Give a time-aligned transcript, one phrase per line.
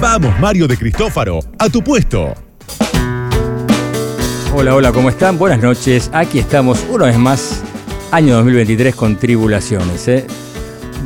[0.00, 2.32] Vamos, Mario de Cristófaro, a tu puesto.
[4.54, 5.38] Hola, hola, ¿cómo están?
[5.38, 6.08] Buenas noches.
[6.12, 7.62] Aquí estamos una vez más,
[8.12, 10.06] año 2023 con Tribulaciones.
[10.06, 10.24] ¿eh?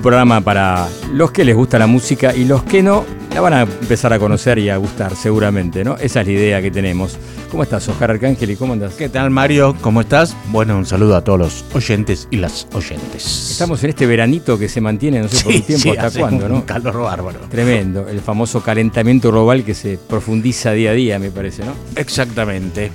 [0.03, 3.63] Programa para los que les gusta la música y los que no, la van a
[3.63, 5.97] empezar a conocer y a gustar seguramente, ¿no?
[5.97, 7.17] Esa es la idea que tenemos.
[7.53, 8.51] ¿Cómo estás, Oscar Arcángel?
[8.51, 8.95] ¿Y cómo andas?
[8.95, 9.77] ¿Qué tal, Mario?
[9.81, 10.37] ¿Cómo estás?
[10.49, 13.51] Bueno, un saludo a todos los oyentes y las oyentes.
[13.53, 16.57] Estamos en este veranito que se mantiene, no sé por un tiempo hasta cuándo, ¿no?
[16.57, 17.39] Un calor bárbaro.
[17.49, 21.75] Tremendo, el famoso calentamiento global que se profundiza día a día, me parece, ¿no?
[21.95, 22.91] Exactamente.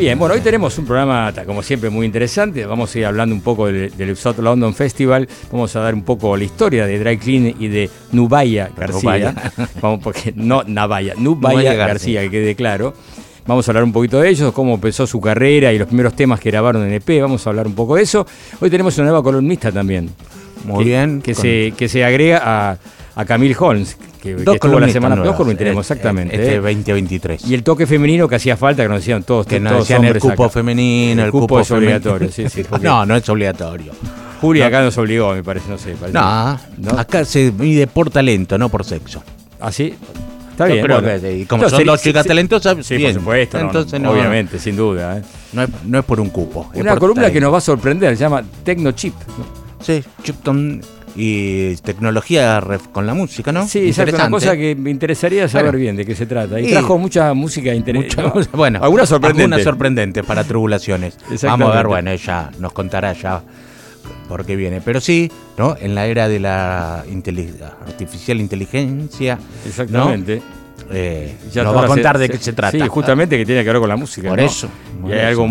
[0.00, 2.64] Bien, bueno, hoy tenemos un programa, como siempre, muy interesante.
[2.64, 5.28] Vamos a ir hablando un poco del, del South London Festival.
[5.52, 9.34] Vamos a dar un poco la historia de Dry Clean y de Nubaya García.
[9.82, 12.94] Vamos, porque no Navaya, Nubaya, Nubaya García, García, que quede claro.
[13.46, 16.40] Vamos a hablar un poquito de ellos, cómo empezó su carrera y los primeros temas
[16.40, 17.20] que grabaron en EP.
[17.20, 18.26] Vamos a hablar un poco de eso.
[18.58, 20.08] Hoy tenemos una nueva columnista también.
[20.64, 21.20] Muy que- bien.
[21.20, 22.78] Que, con- se, que se agrega a,
[23.20, 26.34] a Camille Holmes, que, que Dos estuvo la semana nuevas, Dos columnistas tenemos, eh, exactamente.
[26.36, 26.60] Este ¿eh?
[26.60, 27.44] 2023.
[27.46, 30.04] Y el toque femenino que hacía falta, que nos decían todos, que nos todos decían
[30.04, 30.52] el cupo acá.
[30.52, 33.92] femenino, El el, cupo cupo es obligatorio, sí, sí, No, no es obligatorio.
[34.40, 35.92] Julia acá nos obligó, me parece, no sé.
[35.92, 36.98] parece- No, ¿No?
[36.98, 39.22] acá se mide por talento, no por sexo.
[39.60, 39.94] ¿Ah, sí?
[40.52, 40.84] Está bien.
[40.84, 41.20] creo bueno.
[41.20, 41.38] que.
[41.38, 43.12] Y como son dos chicas talentosas, Sí, bien.
[43.12, 43.58] por supuesto.
[43.58, 45.18] no, Entonces no, no- obviamente, sin duda.
[45.18, 45.22] ¿eh?
[45.52, 46.70] No es, no es por un cupo.
[46.74, 49.14] Una columna que nos va a sorprender, se llama Tecno Chip.
[49.38, 49.44] ¿no?
[49.84, 50.80] Sí, Chipton
[51.16, 53.66] y tecnología con la música, ¿no?
[53.66, 55.78] Sí, exacto, una cosa que me interesaría saber Bueno.
[55.78, 56.60] bien de qué se trata.
[56.60, 58.48] Y Y- trajo mucha música interesante.
[58.52, 59.44] bueno, algunas sorprendentes.
[59.44, 61.14] Algunas sorprendentes para tribulaciones.
[61.14, 61.46] Exactamente.
[61.64, 63.42] Vamos a ver, bueno, ella nos contará ya
[64.28, 64.80] por qué viene.
[64.80, 65.76] Pero sí, ¿no?
[65.80, 67.04] En la era de la
[67.86, 70.40] artificial inteligencia, Exactamente.
[70.92, 72.78] eh, Ya nos va a contar se- de qué se- se trata.
[72.78, 74.28] Sí, justamente que tiene que ver con la música.
[74.28, 74.44] Por ¿no?
[74.44, 74.68] eso.
[75.06, 75.42] Y hay eso.
[75.42, 75.46] algo,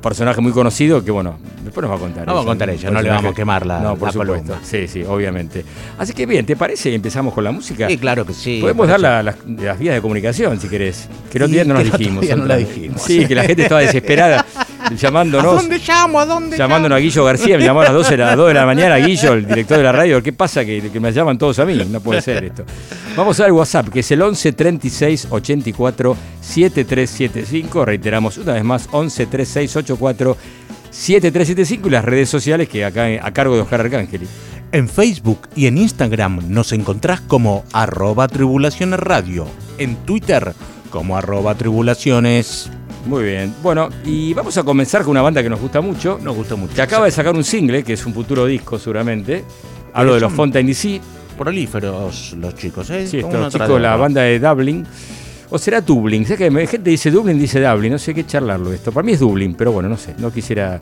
[0.00, 2.26] personaje muy conocido que, bueno, después nos va a contar.
[2.26, 4.34] No va a contar ella, no le vamos a quemar la- No, por la supuesto.
[4.34, 4.58] columna.
[4.64, 5.64] Sí, sí, obviamente.
[5.98, 6.94] Así que bien, ¿te parece?
[6.94, 7.88] Empezamos con la música.
[7.88, 8.58] Sí, claro que sí.
[8.60, 11.08] Podemos dar la- las, las vías de comunicación, si querés.
[11.30, 12.24] Que otro Sí, día no nos dijimos.
[12.36, 12.58] no la.
[12.96, 14.44] Sí, que la gente estaba desesperada
[14.96, 15.52] llamándonos.
[15.52, 16.20] ¿A dónde llamo?
[16.20, 18.54] ¿A dónde Llamándonos a Guillo García, me llamó a las 12 de la, 2 de
[18.54, 20.22] la mañana, Guillo, el director de la radio.
[20.22, 20.64] ¿Qué pasa?
[20.64, 21.74] Que, que me llaman todos a mí.
[21.88, 22.64] No puede ser esto.
[23.16, 27.84] Vamos a ver el WhatsApp, que es el 11 36 84 7375.
[27.84, 33.32] Reiteramos una vez más, 11 36 84 7375 y las redes sociales que acá a
[33.32, 34.26] cargo de Oscar Arcángeli.
[34.70, 39.46] En Facebook y en Instagram nos encontrás como arroba tribulaciones radio.
[39.78, 40.52] En Twitter
[40.90, 42.70] como arroba tribulaciones.
[43.06, 43.54] Muy bien.
[43.62, 46.18] Bueno, y vamos a comenzar con una banda que nos gusta mucho.
[46.22, 46.74] Nos gustó mucho.
[46.74, 49.44] Que acaba de sacar un single, que es un futuro disco seguramente.
[49.94, 51.00] Hablo de los Fontaine DC.
[51.38, 53.06] Prolíferos los chicos, ¿eh?
[53.06, 54.84] Sí, estos chicos, de la banda de Dublin.
[55.50, 56.26] O será Dublin.
[56.26, 57.92] Sé que gente dice Dublin, dice Dublin.
[57.92, 58.92] No sé qué charlarlo esto.
[58.92, 60.14] Para mí es Dublin, pero bueno, no sé.
[60.18, 60.76] No quisiera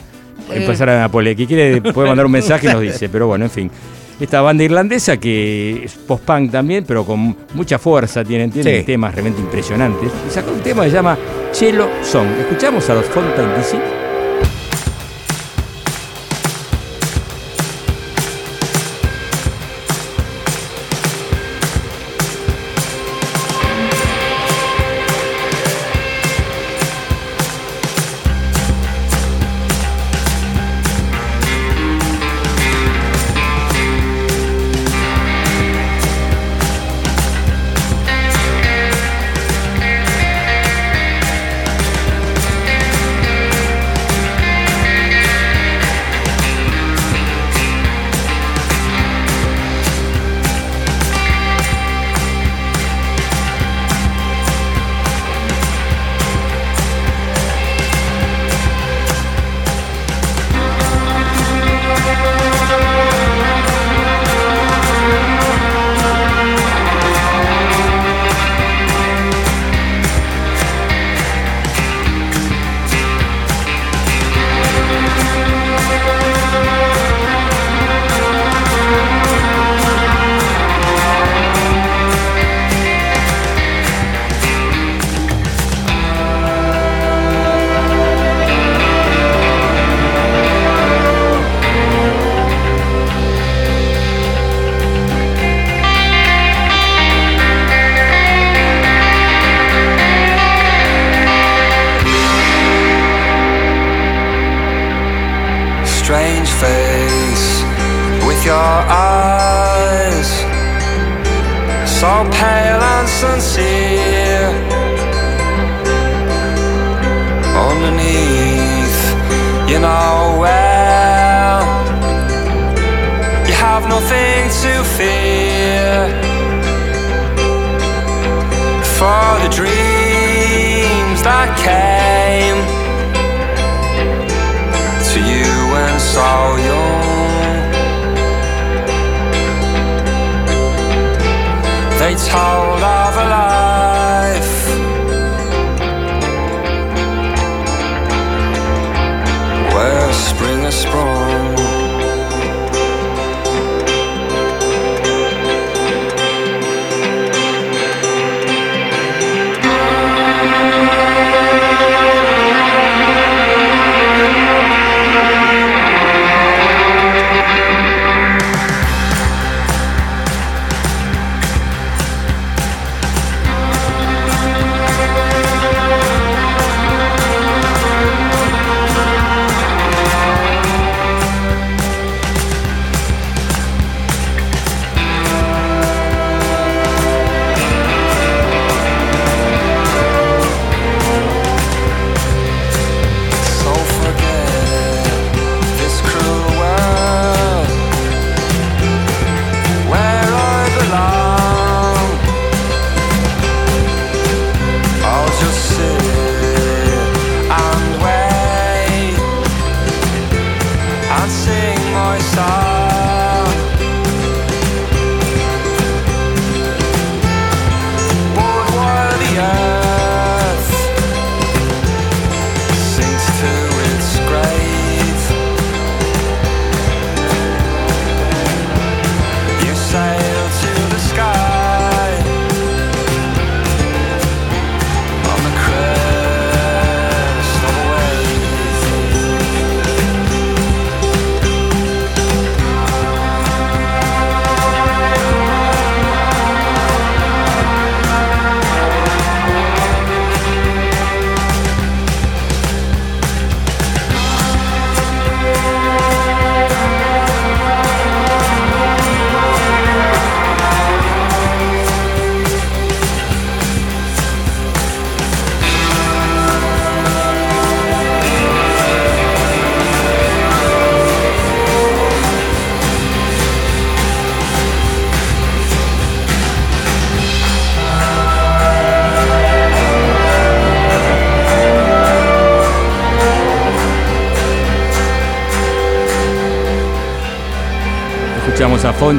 [0.50, 0.56] Eh.
[0.56, 1.34] empezar a Napole.
[1.36, 3.08] Que quiere puede mandar un mensaje y nos dice.
[3.08, 3.70] Pero bueno, en fin.
[4.18, 8.86] Esta banda irlandesa que es post-punk también, pero con mucha fuerza, tienen, tienen Sí.
[8.86, 10.10] temas realmente impresionantes.
[10.26, 11.18] Y sacó un tema que se llama
[11.52, 12.26] Chelo Song.
[12.40, 13.95] Escuchamos a los Fontaine DC.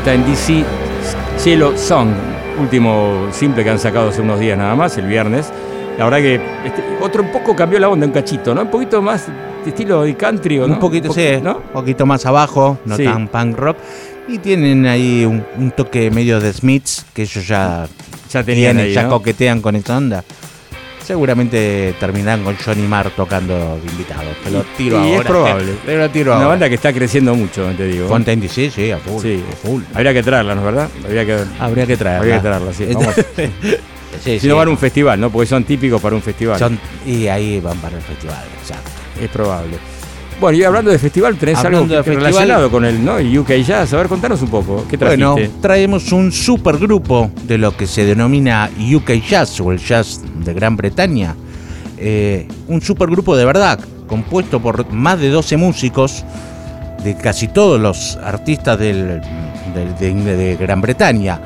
[0.07, 0.63] Fontaine DC,
[1.37, 2.07] Cielo Song,
[2.61, 5.51] último simple que han sacado hace unos días nada más, el viernes.
[5.97, 8.61] La verdad que este, otro un poco cambió la onda, un cachito, ¿no?
[8.61, 10.75] Un poquito más de estilo de country, ¿o ¿no?
[10.75, 11.57] Un poquito, sí, ¿no?
[11.57, 13.03] un poquito más abajo, no Sí.
[13.03, 13.75] tan punk rock.
[14.29, 17.85] Y tienen ahí un, un toque medio de Smiths, que ellos ya,
[18.31, 19.09] Ya tenían tienen, ahí, ya ¿no?
[19.09, 20.23] coquetean con esa onda.
[21.07, 24.23] Seguramente terminarán con Johnny Marr tocando de invitado.
[24.43, 25.29] Te lo tiro Y es ahora.
[25.29, 25.73] probable.
[25.85, 26.47] Te lo tiro Una ahora.
[26.49, 28.09] banda que está creciendo mucho, te digo.
[28.09, 29.21] Fontaine DC, sí, a full.
[29.21, 29.83] Sí, a full.
[29.93, 30.89] Habría que traerla, ¿no es verdad?
[31.05, 32.19] Habría que, Habría que traerla.
[32.19, 32.85] habría que traerla, sí.
[32.93, 33.15] Vamos.
[34.23, 34.47] Sí, si sí.
[34.47, 35.29] no van a un festival, ¿no?
[35.29, 36.57] Porque son típicos para un festival.
[36.57, 38.89] Son- y ahí van para el festival, exacto.
[39.21, 39.77] Es probable.
[40.41, 43.15] Bueno, y hablando de festival, tenés Hablando algo festival- relacionado con el ¿no?
[43.17, 43.93] UK Jazz.
[43.93, 44.85] A ver, contanos un poco.
[44.89, 45.25] ¿Qué trajiste?
[45.25, 50.53] Bueno, traemos un supergrupo de lo que se denomina UK Jazz o el Jazz de
[50.55, 51.35] Gran Bretaña.
[51.99, 56.23] Eh, un supergrupo de verdad, compuesto por más de 12 músicos
[57.03, 59.21] de casi todos los artistas del-
[59.75, 61.39] del- de, de Gran Bretaña.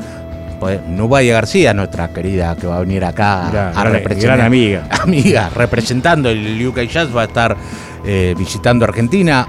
[0.60, 4.38] Pues, Nubaya García, nuestra querida que va a venir acá Gran- a representar.
[4.38, 4.88] gran amiga.
[5.01, 7.58] Amiga, representando el UK Jazz, va a estar
[8.05, 9.48] eh, visitando Argentina.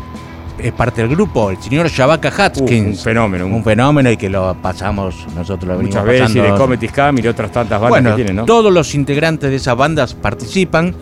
[0.58, 2.98] Es parte del grupo, el señor Shabaka Uh, Hatkins.
[2.98, 3.46] un fenómeno.
[3.46, 6.52] Un un- fenómeno y que lo pasamos, nosotros lo muchas veces, y pasando.
[6.52, 8.44] de Comedy Scam y de otras tantas bandas bueno, que tienen, ¿no?
[8.44, 10.94] todos los integrantes de esas bandas participan.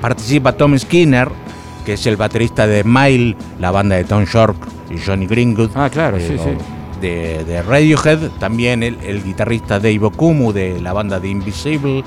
[0.00, 1.28] Participa Tom Skinner,
[1.84, 4.56] que es el baterista de Mile, la banda de Tom York
[4.90, 5.70] y Johnny Greenwood.
[5.74, 6.50] Ah, claro, eh, sí, sí.
[7.00, 12.04] De, de Radiohead, también el, el guitarrista Dave Okumu de la banda de Invisible,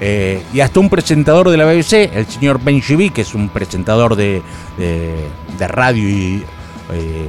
[0.00, 3.48] eh, y hasta un presentador de la BBC, el señor Ben Shibi, que es un
[3.48, 4.42] presentador de,
[4.78, 5.14] de-
[5.58, 6.42] de radio y
[6.92, 7.28] eh,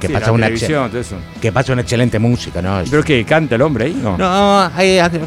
[0.00, 1.16] que, Sí, pasa una eso.
[1.40, 2.80] que pasa una excelente música, ¿no?
[2.80, 3.98] Es- ¿Pero que canta el hombre ahí?
[4.00, 4.16] No.
[4.18, 5.20] no, ahí, ahí-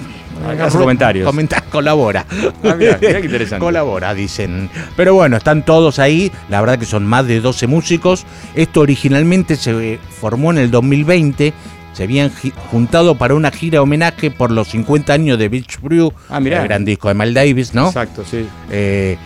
[0.61, 1.25] Hace comentarios.
[1.25, 2.25] comenta- colabora.
[2.63, 3.59] Ah, mirá, mirá qué interesante.
[3.59, 4.69] colabora, dicen.
[4.95, 6.31] Pero bueno, están todos ahí.
[6.47, 8.25] La verdad que son más de 12 músicos.
[8.55, 11.51] Esto originalmente se formó en el 2020
[11.93, 12.31] se habían
[12.72, 16.86] juntado para una gira homenaje por los 50 años de Beach Brew, Ah, el gran
[16.86, 17.88] disco de Miles Davis, ¿no?
[17.88, 18.46] Exacto, sí.
[18.69, 19.17] Eh,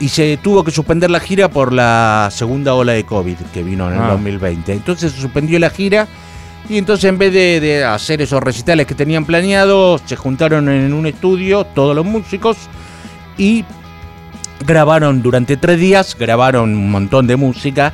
[0.00, 3.88] y se tuvo que suspender la gira por la segunda ola de COVID que vino
[3.88, 4.08] en el Ah.
[4.12, 4.72] 2020.
[4.72, 6.06] Entonces se suspendió la gira
[6.68, 10.92] y entonces en vez de, de hacer esos recitales que tenían planeados, se juntaron en
[10.92, 12.56] un estudio todos los músicos
[13.38, 13.64] y
[14.66, 17.92] grabaron durante tres días, grabaron un montón de música.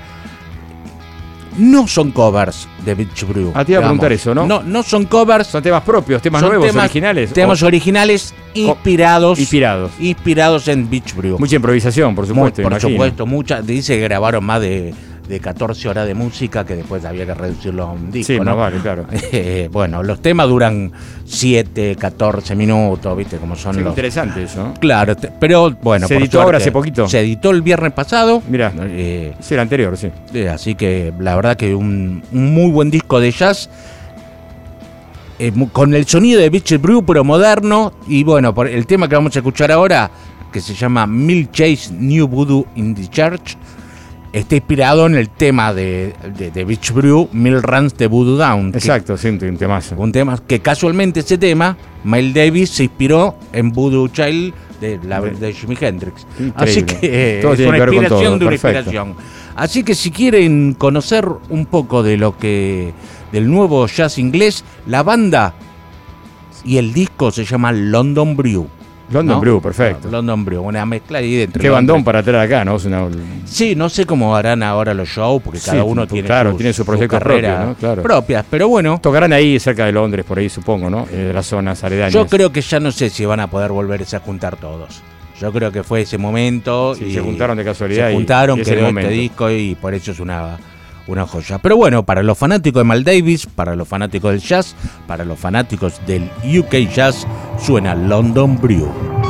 [1.59, 3.53] No son covers de Beach Brew.
[3.55, 3.85] Ah, te iba a digamos.
[3.99, 4.47] preguntar eso, ¿no?
[4.47, 7.33] No, no son covers, Son temas propios, temas son nuevos, temas- originales.
[7.33, 9.93] temas o- originales inspirados, inspirados.
[9.99, 11.39] inspirados en Beach Brew.
[11.39, 12.63] Mucha improvisación, por Muy- supuesto.
[12.63, 12.91] por imagino.
[12.91, 13.67] supuesto, muchas.
[13.67, 14.95] Dice que grabaron más de,
[15.29, 18.33] de 14 horas de música que después había que reducirlo a un disco.
[18.33, 18.57] Sí, ¿no?
[18.57, 19.07] vale, claro.
[19.33, 20.93] Eh, bueno, los temas duran
[21.25, 23.37] 7, 14 minutos, ¿viste?
[23.39, 23.91] Como son Sí, los.
[23.91, 24.65] interesante eso.
[24.69, 24.75] ¿no?
[24.75, 26.07] Claro, te- pero bueno.
[26.09, 27.09] ¿Se por editó ahora hace poquito?
[27.09, 28.43] Se editó el viernes pasado.
[28.49, 28.73] Mirá.
[28.81, 30.11] eh, Sí, el anterior, sí.
[30.35, 33.71] eh, así que la verdad que un, un muy buen disco de jazz.
[35.73, 37.93] con el sonido de Beach Brew, pero moderno.
[38.07, 40.11] Y bueno, por el tema que vamos a escuchar ahora,
[40.53, 43.57] que se llama Mill Chase New Voodoo in the Church,
[44.33, 48.73] está inspirado en el tema de, de, de Beach Brew, Mill Runs de Voodoo Down.
[48.73, 49.95] que- Exacto, sí, un temazo.
[49.99, 55.21] un tema que casualmente ese tema, Miles Davis se inspiró en Voodoo Child de, la,
[55.21, 56.27] de Jimi Hendrix.
[56.55, 58.79] Así que eh, Todo es una que inspiración todo, de una perfecto.
[58.79, 59.15] inspiración.
[59.55, 62.93] Así que si quieren conocer un poco de lo que
[63.33, 65.55] del nuevo jazz inglés, la banda
[66.65, 68.67] y el disco se llama London Brew.
[69.13, 69.41] London ¿no?
[69.41, 70.09] Brew, perfecto.
[70.11, 71.61] London Brew, una mezcla ahí dentro.
[71.61, 72.77] Qué bandón para traer acá, ¿no?
[72.85, 73.09] Una-
[73.45, 76.73] Sí, no sé cómo harán ahora los shows, porque Sí, cada uno tiene, claro, tiene
[76.73, 77.75] su sus proyecto carreras propio, ¿no?
[77.77, 78.03] Claro.
[78.03, 81.07] propias, pero bueno, Tocarán ahí cerca de Londres, por ahí supongo, ¿no?
[81.13, 82.13] Eh, de las zonas aledañas.
[82.15, 85.03] Yo creo que ya no sé si van a poder volverse a juntar todos.
[85.41, 86.95] Yo creo que fue ese momento.
[86.95, 89.75] Sí, y se juntaron de casualidad Se y- juntaron, y el quedó este disco y
[89.75, 90.57] por eso es una,
[91.07, 91.59] una joya.
[91.59, 94.75] Pero bueno, para los fanáticos de Mal Davis, para los fanáticos del jazz,
[95.07, 97.27] para los fanáticos del UK Jazz,
[97.59, 99.22] suena London Brew.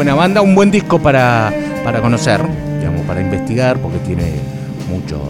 [0.00, 1.52] Buena banda, un buen disco para,
[1.84, 2.40] para conocer,
[2.78, 4.32] digamos, para investigar porque tiene
[4.88, 5.20] mucho.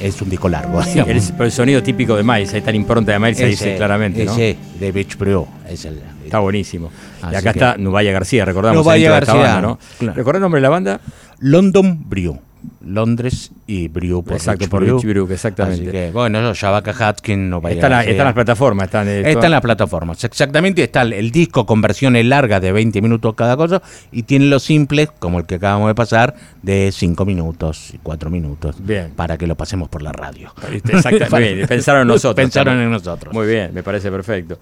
[0.00, 0.80] Es un disco largo.
[0.84, 3.46] Sí, el, pero el sonido típico de Miles, ahí está la impronta de Miles, se
[3.46, 4.30] dice claramente, ¿no?
[4.30, 5.44] ese de Beach Brew.
[5.68, 6.88] Es el, Está buenísimo.
[7.24, 8.84] y acá que- está Nubaya García, recordamos.
[8.84, 9.78] Nubaya García, banda, ¿no?
[9.98, 10.14] claro.
[10.16, 11.00] ¿Recordás el nombre de la banda?
[11.40, 12.38] London Brew.
[12.84, 15.00] Londres y Brew por Exacto, Beach por Brew.
[15.00, 15.82] Brew, exactamente.
[15.82, 18.10] Así que, bueno, Shabaka Hatkin, no vaya Está en la- a ser.
[18.12, 18.84] está en las plataformas.
[18.86, 20.82] Están, eh, Está todas- en las plataformas, exactamente.
[20.84, 23.82] Está el, el disco con versiones largas de 20 minutos cada cosa
[24.12, 28.30] y tiene los simples, como el que acabamos de pasar, de 5 minutos y 4
[28.30, 28.76] minutos.
[28.78, 29.10] Bien.
[29.16, 30.52] Para que lo pasemos por la radio.
[30.70, 30.80] Bien,
[31.66, 32.34] pensaron en nosotros.
[32.36, 32.86] Pensaron también.
[32.86, 33.34] en nosotros.
[33.34, 34.58] Muy bien, me parece perfecto.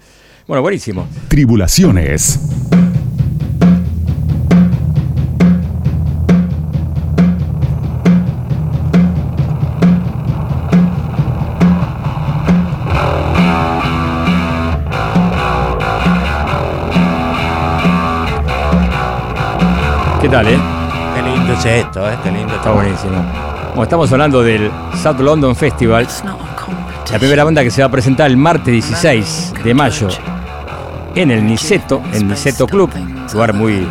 [0.47, 1.07] Bueno, buenísimo.
[1.29, 2.39] Tribulaciones.
[20.25, 20.59] ¿Qué tal, eh?
[21.15, 22.17] Qué lindo es esto, ¿eh?
[22.25, 23.13] Qué lindo Está buenísimo.
[23.69, 24.71] Bueno, estamos hablando del
[25.03, 26.07] South London Festival,
[27.13, 30.09] la primera banda que se va a presentar el martes 16 de mayo
[31.15, 32.91] en el Niceto, en Niceto Club,
[33.35, 33.87] lugar muy,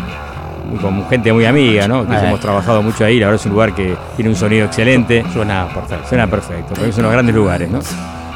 [0.71, 2.07] muy con gente muy amiga, ¿no?
[2.07, 2.19] Que Eh.
[2.23, 5.67] hemos trabajado mucho ahí, la verdad es un lugar que tiene un sonido excelente, Suena
[5.67, 6.07] perfecto.
[6.09, 7.77] suena perfecto, porque es uno de los grandes lugares, ¿no?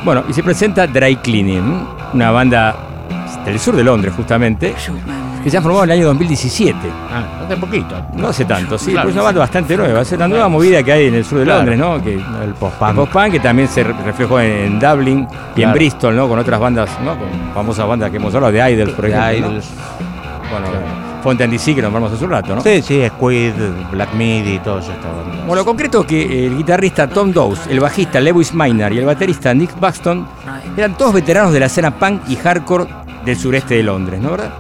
[0.05, 2.75] Bueno, y se presenta Dry Cleaning, una banda
[3.43, 4.75] del sur de Londres justamente,
[5.43, 6.77] que se ha formado en el año 2017.
[7.11, 7.95] Ah, hace poquito.
[8.15, 9.03] No hace tanto, sí, Claro.
[9.05, 10.01] pero es una banda bastante nueva.
[10.01, 11.59] Es la nueva movida que hay en el sur de Claro.
[11.59, 12.03] Londres, ¿no?
[12.03, 12.89] Que, El post-punk.
[12.91, 15.73] el post-punk que también se re- reflejó en, Dublin y en.
[15.73, 16.27] Bristol, ¿no?
[16.27, 17.17] Con otras bandas, ¿no?
[17.17, 19.39] Con famosas bandas que hemos hablado, de Idols, por De ejemplo.
[19.47, 19.47] ¿no?
[19.53, 19.67] Idols.
[20.51, 20.67] Bueno,
[21.23, 22.61] Fontaine DC, que nombramos hace un rato, ¿no?
[22.61, 23.51] Sí, sí, Squid,
[23.91, 24.91] Black Midi y todo eso.
[24.91, 25.31] está bueno.
[25.45, 29.05] Bueno, lo concreto es que el guitarrista Tom Dowes, el bajista Lewis Minor y el
[29.05, 30.25] baterista Nick Buxton
[30.77, 32.85] eran todos veteranos de la escena punk y hardcore
[33.25, 34.51] del sureste de Londres, ¿no verdad?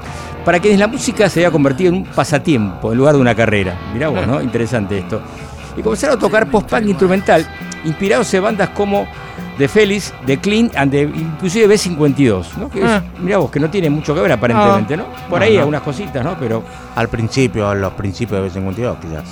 [0.47, 3.77] Para quienes la música se había convertido en un pasatiempo en lugar de una carrera.
[3.93, 4.41] Mirá vos, ¿no?
[4.49, 5.21] Interesante esto.
[5.75, 7.45] Y comenzaron a tocar post-punk instrumental,
[7.83, 9.05] inspirados en bandas como
[9.57, 12.69] The Feliz, The Clean and the, inclusive B52, ¿no?
[12.69, 13.03] Que es- Ah.
[13.19, 15.07] mirá vos, que no tiene mucho que ver aparentemente, ¿no?
[15.29, 16.37] Por ahí algunas cositas, ¿no?
[16.39, 16.63] Pero
[16.95, 19.25] Al principio, a los principios de B52, quizás.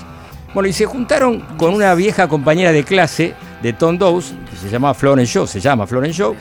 [0.54, 4.70] Bueno, y se juntaron con una vieja compañera de clase de Tom Dowes, que se
[4.70, 6.36] llamaba Florence Shaw, se llama Florence Shaw,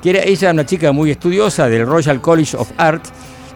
[0.00, 3.02] que era ella una chica muy estudiosa del Royal College of Art,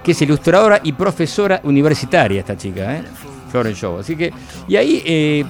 [0.05, 3.03] que es ilustradora y profesora universitaria esta chica, ¿eh?
[3.51, 3.99] Florence Shaw.
[4.01, 4.33] Así que,
[4.69, 5.45] y ahí eh,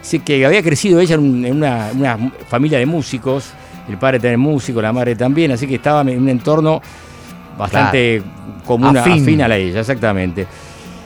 [0.00, 3.50] sé que había crecido ella en, un- en una, una familia de músicos,
[3.88, 6.80] el padre también músico, la madre también, así que estaba en un entorno
[7.58, 8.22] bastante
[8.64, 9.22] común, Afín.
[9.22, 10.46] afín a la ella, exactamente.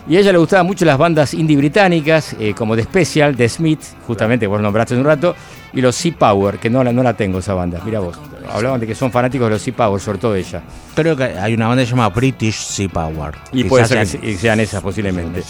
[0.07, 3.49] Y a ella le gustaban mucho las bandas indie británicas, eh, como The Special, The
[3.49, 5.35] Smith, justamente vos nombraste hace un rato,
[5.73, 7.81] y los Sea Power, que no la, no la tengo esa banda.
[7.85, 8.19] Mira vos,
[8.51, 10.63] hablaban de que son fanáticos de los Sea Power, sobre todo ella.
[10.95, 13.35] Creo que hay una banda llamada British Sea Power.
[13.53, 15.43] Y puede ser que sean- se- sean esas posiblemente.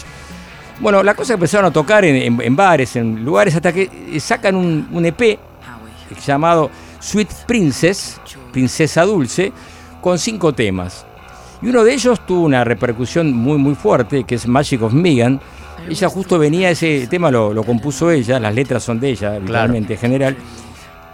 [0.79, 3.89] Bueno, la cosa que empezaron a tocar en, en- en bares, en lugares, hasta que
[4.13, 5.39] eh, sacan un, un EP
[6.25, 8.19] llamado Sweet Princess,
[8.51, 9.51] Princesa Dulce,
[10.01, 11.05] con cinco temas.
[11.61, 15.39] Y uno de ellos tuvo una repercusión muy muy fuerte, que es Magic of Megan.
[15.89, 19.93] Ella justo venía, ese tema lo, lo compuso ella, las letras son de ella, literalmente
[19.93, 20.35] en general,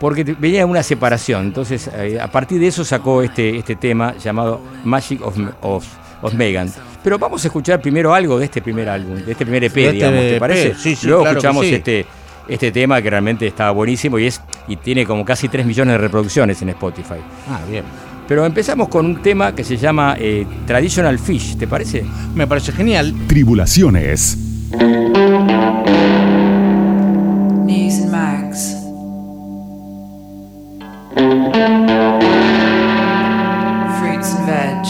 [0.01, 1.45] porque venía de una separación.
[1.45, 5.85] Entonces, eh, a partir de eso sacó este, este tema llamado Magic of, of,
[6.23, 6.73] of Megan.
[7.03, 9.91] Pero vamos a escuchar primero algo de este primer álbum, de este primer EP, este
[9.91, 10.73] digamos, ¿te EP, parece?
[10.73, 11.75] sí, sí, Luego claro que escuchamos sí.
[11.75, 12.05] este,
[12.47, 15.97] este tema que realmente está buenísimo y, es, y tiene como casi 3 millones de
[15.99, 17.19] reproducciones en Spotify.
[17.47, 17.83] Ah, bien.
[18.27, 22.03] Pero empezamos con un tema que se llama eh, Traditional Fish, ¿te parece?
[22.33, 23.13] Me parece genial.
[23.27, 24.35] Tribulaciones.
[27.67, 28.80] News and mags.
[31.13, 31.27] Fruits
[34.33, 34.85] and veg.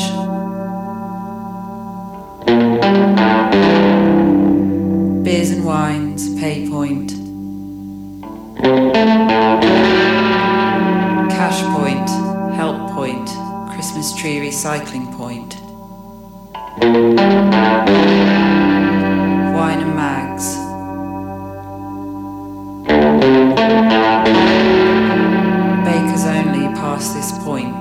[5.24, 7.14] Beers and wines, pay point.
[11.32, 12.10] Cash point,
[12.56, 13.28] help point,
[13.74, 15.60] Christmas tree recycling point.
[19.56, 20.58] Wine and mags.
[27.02, 27.81] Past this point.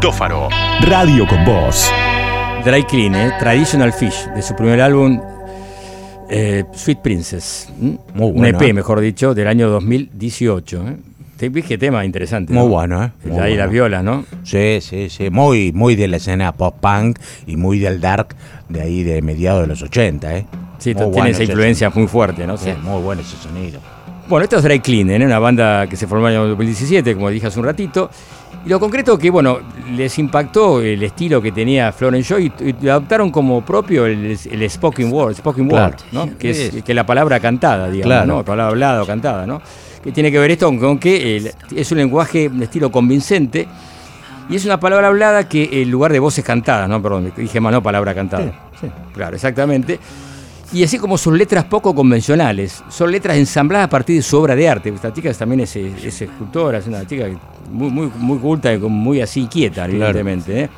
[0.00, 0.48] Cristófaro.
[0.88, 1.90] Radio con Voz.
[2.64, 3.32] Dry Clean, ¿eh?
[3.38, 5.20] Traditional Fish, de su primer álbum
[6.30, 7.68] eh, Sweet Princess.
[7.78, 8.72] Muy Un bueno, EP, ¿eh?
[8.72, 10.88] mejor dicho, del año 2018.
[10.88, 10.96] ¿eh?
[11.36, 12.50] Te ves qué tema interesante.
[12.54, 12.68] Muy ¿no?
[12.70, 13.10] bueno, ¿eh?
[13.24, 13.56] Muy Ahí bueno.
[13.56, 14.24] las violas, ¿no?
[14.42, 15.28] Sí, sí, sí.
[15.28, 18.34] Muy, muy de la escena pop-punk y muy del dark
[18.70, 20.46] de ahí de mediados de los 80, ¿eh?
[20.78, 22.56] Sí, Muy tiene bueno esa influencia muy fuerte, ¿no?
[22.56, 23.80] Sí, muy bueno ese sonido.
[24.30, 25.26] Bueno, esto es Dry Clean, ¿eh?
[25.26, 28.08] una banda que se formó en el año 2017, como dije hace un ratito.
[28.64, 29.58] Y lo concreto que, bueno,
[29.96, 34.70] les impactó el estilo que tenía Florence Joy y, y adoptaron como propio el, el
[34.70, 35.94] spoken word, spoken Claro.
[35.96, 36.38] word, ¿no?
[36.38, 36.82] Que es Sí.
[36.82, 38.26] que la palabra cantada, digamos, Claro.
[38.26, 38.44] ¿no?
[38.44, 39.60] Palabra hablada o cantada, ¿no?
[40.02, 43.68] Que tiene que ver esto con que es un lenguaje, un estilo convincente.
[44.48, 47.00] Y es una palabra hablada que en lugar de voces cantadas, ¿no?
[47.00, 48.52] Perdón, dije más, no palabra cantada.
[49.14, 50.00] Claro, exactamente.
[50.72, 54.54] Y así como sus letras poco convencionales, son letras ensambladas a partir de su obra
[54.54, 54.88] de arte.
[54.90, 57.26] Esta chica también es, es escultora, es una chica
[57.70, 60.60] muy, muy, muy culta y muy así quieta, evidentemente.
[60.62, 60.68] ¿eh?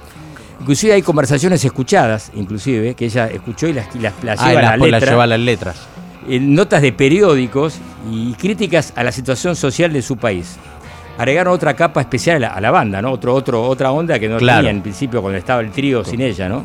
[0.61, 4.77] Inclusive hay conversaciones escuchadas, inclusive, que ella escuchó y las, las, las Ah, lleva la
[4.79, 5.77] letra lleva las letras.
[6.27, 7.79] en notas de periódicos
[8.11, 10.57] y críticas a la situación social de su país.
[11.19, 13.11] Agregaron otra capa especial a la, a la banda, ¿no?
[13.13, 14.61] Otro, otro, otra onda que no Claro.
[14.61, 16.65] tenía en principio cuando estaba el trío sin ella, ¿no?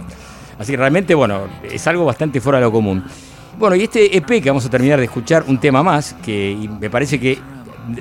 [0.60, 3.04] Así que realmente, bueno, es algo bastante fuera de lo común.
[3.58, 6.67] Bueno, y este EP que vamos a terminar de escuchar, un tema más, que y
[6.67, 7.38] me parece que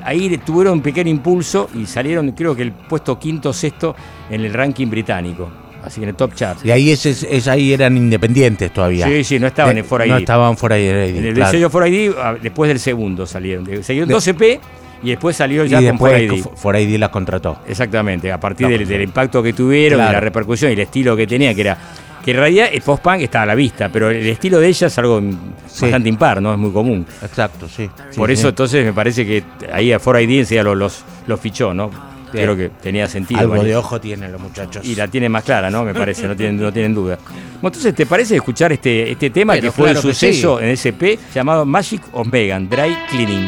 [0.03, 3.95] ahí tuvieron un pequeño impulso y salieron, creo que el puesto quinto o sexto
[4.31, 5.49] en el ranking británico.
[5.85, 6.59] Así que en el top chart.
[6.65, 9.07] Y ahí, es, es- ahí eran independientes todavía.
[9.07, 10.09] Sí, sí, no estaban Eh, en 4ID.
[10.09, 11.51] No estaban fuera de En el claro.
[11.53, 13.65] sello 4ID, ah, después del segundo salieron.
[13.65, 14.59] De- Salieron De- 12P
[15.05, 16.43] y después salió Y ya con después 4ID.
[16.61, 17.59] 4ID las contrató.
[17.69, 20.09] Exactamente, a partir No, del, del impacto que tuvieron, Claro.
[20.11, 21.79] de la repercusión y el estilo que tenía, que era.
[22.27, 24.99] Que en realidad el post-punk está a la vista, pero el estilo de ella es
[24.99, 25.21] algo
[25.67, 25.83] Sí.
[25.83, 26.53] bastante impar, ¿no?
[26.53, 27.07] Es muy común.
[27.23, 27.89] Exacto, sí.
[28.17, 28.49] Por Sí, eso, sí.
[28.49, 31.89] entonces, me parece que ahí a 4ID enseguida los, los, los fichó, ¿no?
[32.33, 33.41] Creo que tenía sentido.
[33.41, 33.69] Algo ¿vale?
[33.69, 34.85] de ojo tienen los muchachos.
[34.85, 35.85] Y la tiene más clara, ¿no?
[35.85, 37.17] Me parece, no tienen, no tienen duda.
[37.25, 40.71] Bueno, entonces, ¿te parece escuchar este, este tema Pero que fue claro el suceso en
[40.75, 43.47] SP llamado Magic of Megan, Dry Cleaning?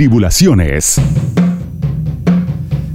[0.00, 0.98] Tribulaciones.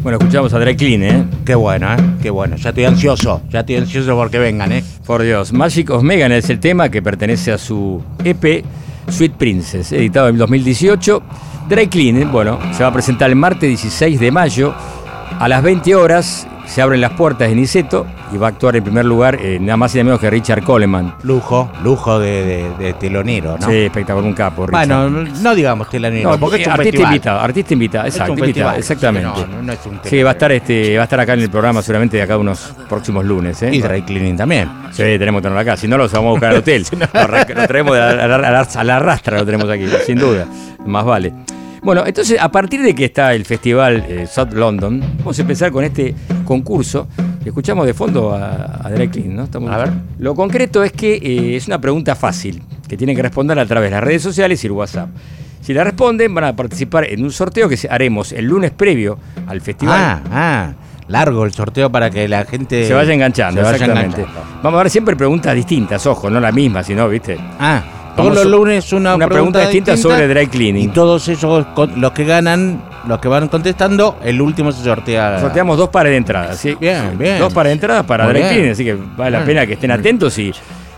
[0.01, 1.25] Bueno, escuchamos a Drake Clean, ¿eh?
[1.45, 1.97] Qué bueno, ¿eh?
[2.19, 2.55] Qué bueno.
[2.55, 3.43] Ya estoy ansioso.
[3.51, 4.83] Ya estoy ansioso porque vengan, ¿eh?
[5.05, 5.53] Por Dios.
[5.53, 8.65] Magic of Megan es el tema que pertenece a su EP
[9.07, 11.21] Sweet Princess, editado en 2018.
[11.69, 12.25] Drake Clean, ¿eh?
[12.25, 14.73] bueno, se va a presentar el martes 16 de mayo
[15.37, 16.47] a las 20 horas.
[16.65, 19.77] Se abren las puertas de Niceto y va a actuar en primer lugar eh, nada
[19.77, 21.15] más y nada menos que Richard Coleman.
[21.23, 23.67] Lujo, lujo de, de- de telonero, ¿no?
[23.67, 24.65] Sí, espectacular, un capo.
[24.67, 24.87] Richard.
[24.87, 25.09] Bueno,
[25.41, 27.13] no digamos telonero, No, porque es un artista festival.
[27.13, 29.29] invitado, artista invitado, exacto, un invitado, festival, exactamente.
[29.41, 31.39] sí, no, no es un Sí, va a estar este, va a estar acá en
[31.41, 33.69] el programa seguramente de acá unos próximos lunes, ¿eh?
[33.73, 34.69] Y dry cleaning también.
[34.91, 35.77] Sí, tenemos que tenerlo acá.
[35.77, 36.85] Si no, los vamos a buscar al hotel.
[37.55, 40.45] Lo traemos a la, a la- a la rastra, lo tenemos aquí, sin duda.
[40.85, 41.33] Más vale.
[41.81, 45.71] Bueno, entonces, a partir de que está el festival eh, South London, vamos a empezar
[45.71, 47.07] con este concurso.
[47.45, 49.43] Escuchamos de fondo a, a Drake Clean, ¿no?
[49.43, 49.91] Estamos- A ver.
[50.19, 53.89] Lo concreto es que eh, es una pregunta fácil, que tienen que responder a través
[53.91, 55.09] de las redes sociales y el WhatsApp.
[55.61, 59.61] Si la responden, van a participar en un sorteo que haremos el lunes previo al
[59.61, 59.97] festival.
[59.99, 60.73] Ah, ah.
[61.07, 64.21] Largo el sorteo para que la gente Se vaya enganchando, se vaya exactamente.
[64.21, 64.49] enganchando.
[64.63, 67.37] Vamos a ver siempre preguntas distintas, ojo, no la misma, sino, ¿viste?
[67.59, 67.83] Ah,
[68.17, 70.89] Vamos todos los lunes una, una pregunta distinta sobre dry cleaning.
[70.89, 71.65] Y todos esos,
[71.97, 75.39] los que ganan, los que van contestando, el último se sortea.
[75.39, 76.75] Sorteamos dos pares de entradas, ¿sí?
[76.79, 77.39] Bien, bien.
[77.39, 78.47] Dos pares de entradas para bien.
[78.47, 80.51] Cleaning, así que vale la pena que estén atentos y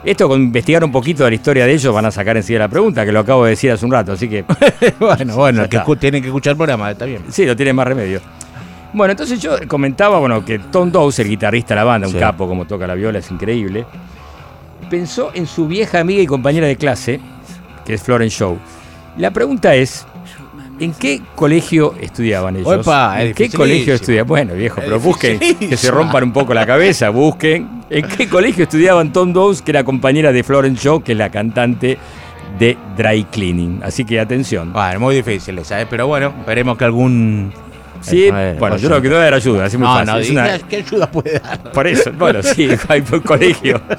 [0.03, 2.67] esto con investigar un poquito de la historia de ellos van a sacar enseguida la
[2.69, 4.45] pregunta, que lo acabo de decir hace un rato, así que
[4.99, 7.23] bueno, bueno, el que tienen que escuchar el programa, está bien.
[7.29, 8.21] sí, no tiene más remedio.
[8.93, 12.47] Bueno, entonces yo comentaba, bueno, que Tom Dowes, el guitarrista de la banda, un capo
[12.47, 13.85] como toca la viola, es increíble,
[14.89, 17.19] pensó en su vieja amiga y compañera de clase,
[17.85, 18.57] que es Florence Shaw.
[19.17, 20.05] La pregunta es,
[20.79, 22.67] ¿en qué colegio estudiaban ellos?
[22.87, 24.27] Opa, ¿En qué colegio estudiaban?
[24.27, 27.81] Bueno, viejo, pero busquen, que se rompan un poco la cabeza, busquen.
[27.89, 31.29] ¿En qué colegio estudiaban Tom Dowes, que era compañera de Florence Shaw, que es la
[31.29, 31.97] cantante
[32.59, 33.81] de Dry Cleaning?
[33.83, 34.73] Así que atención.
[34.73, 35.87] Bueno, muy difícil, ¿sabes?
[35.89, 37.53] Pero bueno, esperemos que algún.
[38.01, 40.35] Sí, Eh, bueno, yo lo que no voy a dar ayuda, así muy No, fácil.
[40.35, 41.71] no, una- ¿qué ayuda puede dar?
[41.71, 43.81] Por eso, bueno, sí, hay un colegio.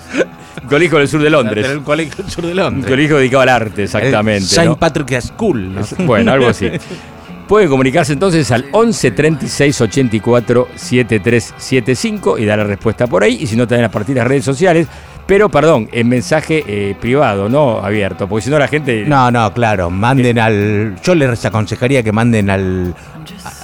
[0.63, 1.67] Un colegio del sur de Londres.
[1.77, 2.91] un colegio del sur de Un Londres.
[2.91, 4.47] colegio dedicado al arte, exactamente.
[4.47, 4.79] Saint ¿no?
[4.79, 6.71] Patrick's School, Bueno, algo así.
[7.47, 13.39] Puede comunicarse entonces al 11 36 84 7375 y dar la respuesta por ahí.
[13.41, 14.87] Y si no, también a partir de las redes sociales.
[15.29, 18.27] Pero, perdón, en mensaje eh, privado, no abierto.
[18.27, 19.05] Porque si no, la gente.
[19.07, 20.97] No, no, claro, manden al.
[21.05, 22.95] Yo les aconsejaría que manden al.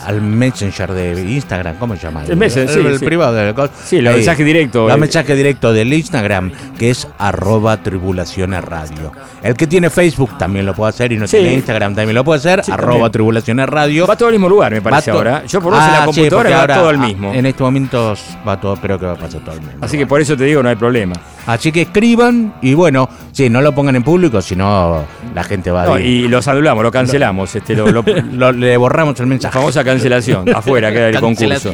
[0.05, 2.23] al Messenger de Instagram, ¿cómo se llama?
[2.29, 3.05] El Messenger, sí, el sí.
[3.07, 4.17] privado del Sí, los Ahí.
[4.19, 5.01] mensajes directos, Los eh.
[5.01, 9.11] mensajes directos del Instagram, que es arroba tribulaciones radio.
[9.43, 11.39] El que tiene Facebook también lo puede hacer y no Sí.
[11.39, 14.07] tiene Instagram también lo puede hacer, arroba tribulaciones radio.
[14.07, 15.45] Va todo al mismo lugar, me parece to- ahora.
[15.47, 17.07] Yo por lo menos en Ah, la sí, computadora porque va ahora, todo al ah,
[17.07, 17.33] mismo.
[17.33, 19.79] En estos momentos va todo, creo que va a pasar todo al mismo.
[19.81, 21.15] Así que por eso te digo, no hay problema.
[21.47, 25.05] Así que escriban y bueno, sí, no lo pongan en público, si no
[25.35, 27.55] la gente va a No, y lo anulamos, lo cancelamos.
[27.55, 28.03] Este, lo, lo-
[28.33, 29.53] Lo- le borramos el La mensaje.
[29.59, 31.71] famosa cancelación, afuera queda el concurso.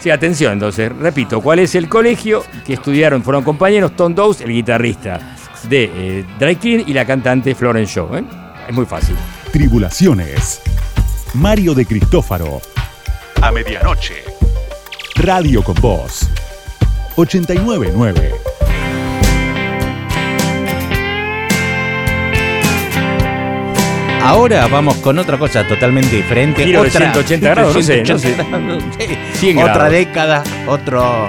[0.00, 3.22] Sí, atención, entonces, repito, ¿cuál es el colegio que estudiaron?
[3.22, 5.36] Fueron compañeros Tom Dowes, el guitarrista
[5.68, 8.16] de eh, Dry Clean y la cantante Florence Shaw.
[8.16, 8.24] ¿eh?
[8.68, 9.14] Es muy fácil.
[9.52, 10.60] Tribulaciones.
[11.34, 12.60] Mario de Cristófaro.
[13.40, 14.24] A medianoche.
[15.14, 16.28] Radio con Voz.
[17.14, 18.32] 899.
[24.22, 26.64] Ahora vamos con otra cosa totalmente diferente.
[26.64, 28.34] Giro de otra, 180 grados, no sé, no sé.
[28.34, 29.06] 180 grados, sí.
[29.34, 29.92] 100 Otra grados.
[29.92, 31.26] década, otro.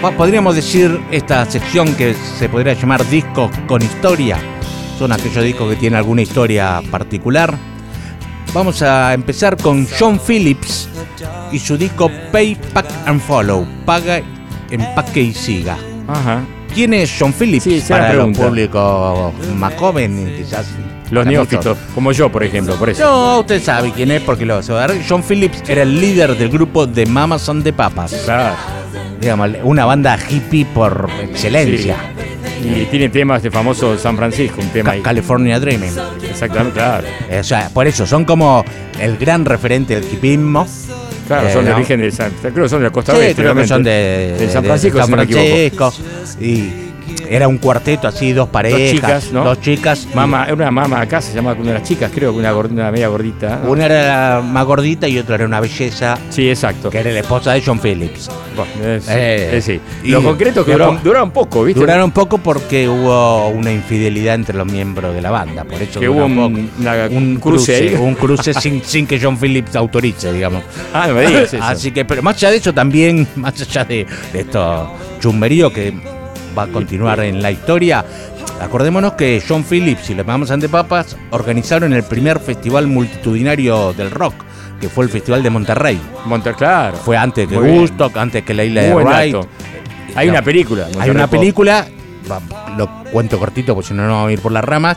[0.00, 4.38] po- Podríamos decir esta sección que se podría llamar discos con historia.
[4.98, 7.54] Son aquellos discos que tienen alguna historia particular.
[8.54, 10.88] Vamos a empezar con John Phillips
[11.50, 13.66] y su disco Pay, Pack and Follow.
[13.86, 14.20] Paga,
[14.70, 15.76] empaque y siga.
[16.06, 16.42] Ajá.
[16.74, 17.64] ¿Quién es John Phillips?
[17.64, 20.66] Sí, para el público más joven, quizás.
[21.12, 23.04] Los neófitos, como yo, por ejemplo, por eso.
[23.04, 24.88] No, usted sabe quién es porque lo va a.
[25.08, 28.12] John Phillips era el líder del grupo de Mamas and the Papas.
[28.24, 28.54] Claro.
[29.20, 31.96] Digamos, una banda hippie por excelencia.
[32.64, 35.02] Y tiene temas de famoso San Francisco, un tema Ca- ahí.
[35.02, 35.92] California Dreaming.
[36.30, 37.06] Exactamente, claro.
[37.28, 38.64] Eh, O sea, por eso, son como
[39.00, 40.66] el gran referente del hippismo.
[41.26, 41.76] Claro, Eh, son de ¿no?
[41.76, 44.36] origen de San, creo que son de la costa Sí, oeste, creo que son de,
[44.38, 45.90] de San de- Francisco, de si San no me equivoco.
[45.92, 46.42] Francisco.
[46.44, 46.72] Y
[47.28, 48.90] era un cuarteto así, dos parejas.
[48.90, 49.44] chicas, ¿no?
[49.44, 50.06] Dos chicas.
[50.14, 53.08] Mamá, era una mamá acá, se llama una de las chicas, creo que una, media
[53.08, 53.60] gordita.
[53.64, 53.70] ¿no?
[53.70, 56.90] Una era la más gordita y otra era una belleza, Sí, exacto.
[56.90, 58.30] que era la esposa de John Phillips.
[58.56, 59.80] Bueno, es- Eh, sí.
[60.10, 61.80] Lo concreto es que duraron, duraron poco, ¿viste?
[61.80, 66.08] Duraron poco porque hubo una infidelidad entre los miembros de la banda, por eso Que
[66.08, 66.46] hubo un- poco.
[66.80, 70.62] una- un cruce cruce, un cruce sin, sin que John Phillips autorice, digamos.
[70.92, 71.62] Ah, no me digas eso.
[71.62, 75.94] Así que, pero más allá de eso también, más allá de, de esto chumberío que
[76.56, 78.04] va a continuar en la historia,
[78.60, 83.92] acordémonos que John Phillips y los Mamas and the Papas organizaron el primer festival multitudinario
[83.92, 84.34] del rock,
[84.80, 86.00] que fue el Festival de Monterrey.
[86.26, 86.96] Monter, claro.
[86.96, 87.62] Fue antes bien.
[87.62, 89.36] Woodstock, antes que la isla de Wright.
[90.14, 90.84] Hay una película.
[90.86, 91.86] Hay Monterrey una película,
[92.76, 94.96] lo cuento cortito porque si no, no vamos a ir por las ramas.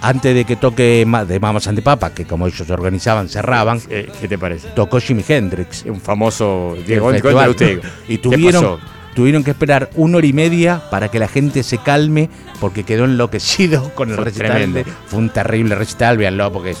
[0.00, 4.08] Antes de que toque de Mamas and the Papas, que como ellos organizaban, cerraban, Eh,
[4.20, 4.68] ¿Qué te parece?
[4.68, 5.84] tocó Jimi Hendrix.
[5.86, 6.76] Un famoso.
[6.86, 7.80] Diego, usted.
[8.06, 8.80] Y ¿Qué tuvieron, pasó?
[9.14, 12.28] Tuvieron que esperar una hora y media para que la gente se calme
[12.60, 14.50] porque quedó enloquecido con el Fue recital.
[14.52, 14.90] tremendo.
[15.06, 16.78] Fue un terrible recital, véanlo porque es,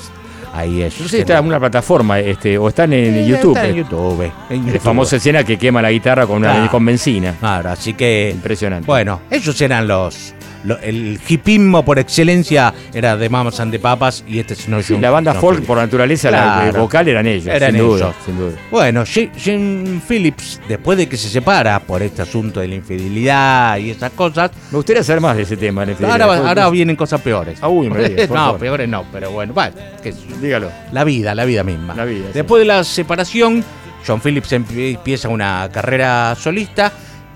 [0.54, 1.00] ahí es.
[1.00, 3.56] No sé si está en una plataforma este, o están en YouTube.
[3.56, 3.78] Está en eh.
[3.78, 4.22] YouTube.
[4.50, 4.80] en La YouTube.
[4.80, 6.70] famosa escena que quema la guitarra con, una, Claro.
[6.70, 7.34] con benzina.
[7.38, 8.30] Claro, así que.
[8.34, 8.86] Impresionante.
[8.86, 10.34] Bueno, ellos eran los.
[10.64, 14.82] Lo- el hipismo por excelencia era de Mamas and the Papas y este es no
[14.82, 15.66] Sí, la banda folk, Phillips.
[15.66, 17.46] por naturaleza, la el vocal eran ellos.
[17.46, 18.16] Eran sin duda, ellos.
[18.24, 18.52] sin duda.
[18.70, 23.90] Bueno, Jim, Phillips, después de que se separa por este asunto de la infidelidad y
[23.90, 25.84] esas cosas, Me gustaría saber más de ese tema.
[25.86, 27.58] la ahora, ahora vienen cosas peores.
[27.60, 28.60] Ah, uy, me digas, no, favor.
[28.60, 30.12] peores no, pero bueno, bueno, qué.
[30.40, 30.70] Dígalo.
[30.92, 31.94] la vida, la vida misma.
[31.94, 32.32] La vida, sí.
[32.34, 33.64] Después de la separación,
[34.06, 36.92] John Phillips empie- empieza una carrera solista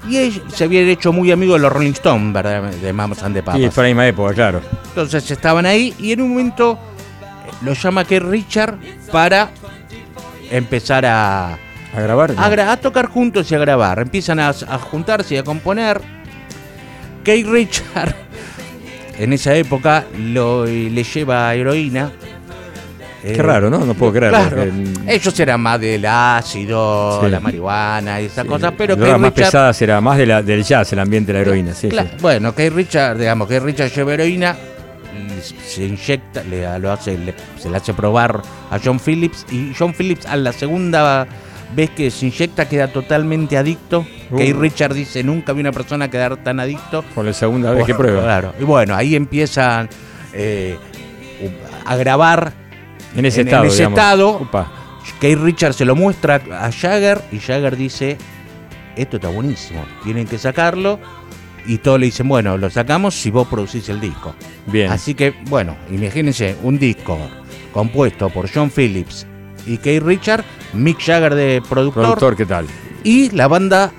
[0.09, 2.71] y él se había hecho muy amigo de los Rolling Stones, ¿verdad?
[2.73, 3.61] De Mamas and the Papas.
[3.61, 4.61] Sí, fue la misma época, claro.
[4.89, 6.79] Entonces estaban ahí y en un momento
[7.23, 8.77] eh, lo llama Keith Richard
[9.13, 9.51] para
[10.51, 12.33] empezar a, ¿A grabar?
[12.37, 13.99] a, gra- a tocar juntos y a grabar.
[14.01, 16.01] Empiezan a, a juntarse y a componer.
[17.25, 18.15] Keith Richard
[19.19, 22.11] en esa época lo, le lleva heroína.
[23.23, 23.79] Qué Eh, raro, ¿no?
[23.79, 24.39] No puedo creerlo.
[24.39, 24.57] Claro.
[24.65, 27.31] porque- Ellos eran más del ácido, Sí.
[27.31, 30.65] la marihuana y esas Sí, cosas, pero Keith más pesadas era más de la, del
[30.65, 31.73] jazz, el ambiente de la heroína.
[31.75, 31.89] Sí.
[32.21, 34.57] Bueno, que Richard, digamos, que Richard lleva heroína,
[35.67, 39.93] se inyecta, le, lo hace, le- se le hace probar a John Phillips y John
[39.95, 41.27] Phillips a la segunda
[41.75, 44.05] vez que se inyecta queda totalmente adicto.
[44.31, 44.37] Uh.
[44.37, 47.05] Que Richard dice, nunca vi una persona quedar tan adicto.
[47.15, 48.23] Con la segunda vez que prueba.
[48.23, 48.55] Claro.
[48.61, 49.89] Y bueno, ahí empiezan
[50.33, 50.77] eh,
[51.85, 52.53] a grabar
[53.17, 53.67] En ese en- en estado.
[53.67, 54.49] ese estado.
[55.21, 58.17] Kate Richard se lo muestra a Jagger y Jagger dice,
[58.97, 60.99] esto está buenísimo, tienen que sacarlo.
[61.67, 64.35] Y todos le dicen, bueno, lo sacamos si vos producís el disco.
[64.67, 64.91] Bien.
[64.91, 67.19] Así que, bueno, imagínense un disco
[67.73, 69.27] compuesto por John Phillips
[69.67, 72.67] y Kate Richard, Mick Jagger de productor, Productor, ¿qué tal?
[73.05, 73.93] y la banda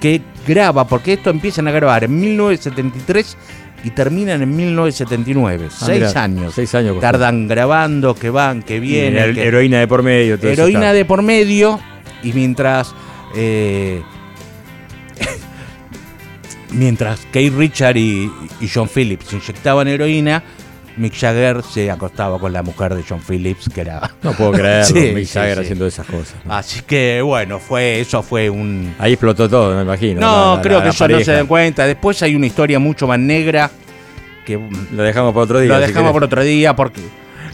[0.00, 3.36] que graba, porque esto empiezan a grabar en 1973
[3.84, 5.68] y terminan en 1979.
[5.70, 6.54] Ah, seis mirá, años.
[6.54, 6.98] Seis años.
[7.00, 9.34] Tardan grabando, que van, que vienen.
[9.34, 10.38] que- Heroína de por medio.
[10.38, 11.78] todo heroína de por medio
[12.22, 12.94] y mientras
[13.36, 14.02] eh,
[16.70, 18.30] mientras Kate Richard y,
[18.60, 20.42] y John Phillips inyectaban heroína
[20.96, 24.84] Mick Jagger se acostaba con la mujer de John Phillips que era No puedo creerlo.
[25.00, 25.62] Sí, Mick Jagger sí.
[25.64, 26.34] haciendo esas cosas.
[26.48, 30.20] así que bueno fue eso fue un Ahí explotó todo, me imagino.
[30.20, 32.78] no la- la- creo la que eso no se den cuenta después hay una historia
[32.78, 33.70] mucho más negra
[34.46, 34.58] que
[34.92, 35.68] Lo dejamos para otro día.
[35.68, 36.12] lo si dejamos querés.
[36.12, 37.00] por otro día porque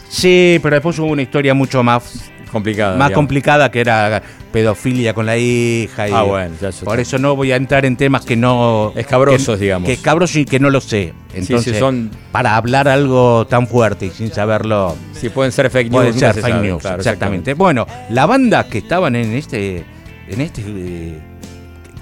[0.09, 2.97] sí pero después hubo una historia mucho más Complicado.
[2.97, 3.15] más digamos.
[3.15, 4.21] complicada que era
[4.51, 6.09] pedofilia con la hija.
[6.09, 7.15] Y Ah, bueno, ya eso Por está.
[7.15, 8.91] eso no voy a entrar en temas que no.
[8.95, 9.87] Escabrosos, que- digamos.
[9.87, 11.13] Que escabrosos y que no lo sé.
[11.33, 12.11] Entonces, sí, son.
[12.31, 15.93] para hablar algo tan fuerte y sin saberlo, Si pueden ser fake news.
[15.93, 16.81] puede nunca ser se fake sabe, news.
[16.81, 17.53] claro, exactamente.
[17.53, 19.83] Bueno, la banda que estaban en este.
[20.27, 20.61] En este.
[20.67, 21.19] eh,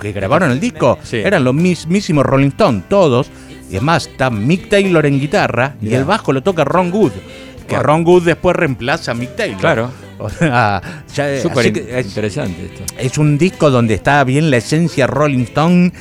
[0.02, 1.18] que grabaron el disco Sí.
[1.18, 3.30] eran los mismísimos Rolling Stones, todos.
[3.70, 7.12] Y además está Mick Taylor en guitarra y el bajo lo toca Ron Wood.
[7.68, 7.78] Que.
[7.78, 9.60] Ron Wood después reemplaza a Mick Taylor.
[9.60, 9.92] Claro.
[10.24, 10.82] O sea,
[11.16, 12.84] ya- así Súper que es- interesante esto.
[12.98, 15.92] es un disco donde está bien la esencia Rolling Stone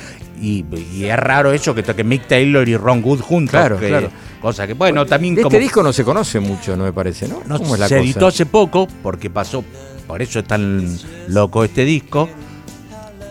[0.41, 0.65] y,
[0.95, 3.51] y es raro eso que toque Mick Taylor y Ron Wood juntos.
[3.53, 4.11] Claro, que- claro.
[4.41, 7.43] Cosa que, bueno, también como este disco no se conoce mucho, no me parece, ¿no?
[7.47, 8.05] no, ¿Cómo es la se cosa?
[8.05, 9.65] editó hace poco porque pasó,
[10.07, 10.97] por eso es tan
[11.27, 12.29] loco este disco,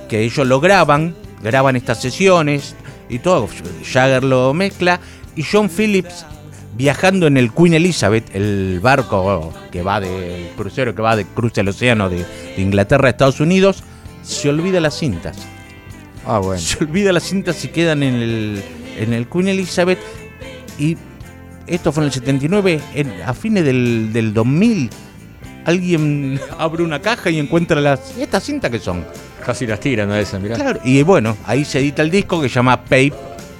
[0.09, 2.75] que ellos lo graban, graban estas sesiones
[3.09, 3.47] y todo.
[3.89, 4.99] Jagger lo mezcla
[5.35, 6.25] y John Phillips
[6.77, 11.61] viajando en el Queen Elizabeth, el barco que va del crucero que va de cruce
[11.61, 13.83] el océano de, de Inglaterra a Estados Unidos,
[14.23, 15.37] se olvida las cintas.
[16.25, 16.61] Ah, bueno.
[16.61, 18.63] Se olvida las cintas y quedan en el,
[18.99, 19.99] en el Queen Elizabeth.
[20.77, 20.97] Y
[21.65, 24.89] esto fue en el 79, en- a fines del, del 2000,
[25.65, 28.13] alguien abre una caja y encuentra las.
[28.17, 29.05] ¿y ¿Estas cintas que son?
[29.45, 30.55] Casi las tiran a esas, mirá.
[30.55, 30.79] Claro.
[30.83, 33.13] Y bueno, ahí se edita el disco que se llama Pape,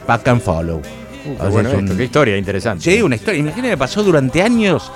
[0.06, 0.82] Pack and Follow.
[1.28, 2.84] Uh, bueno es un- esto, qué historia interesante.
[2.84, 3.40] Sí, una historia.
[3.40, 4.92] Imagínate, me pasó durante años.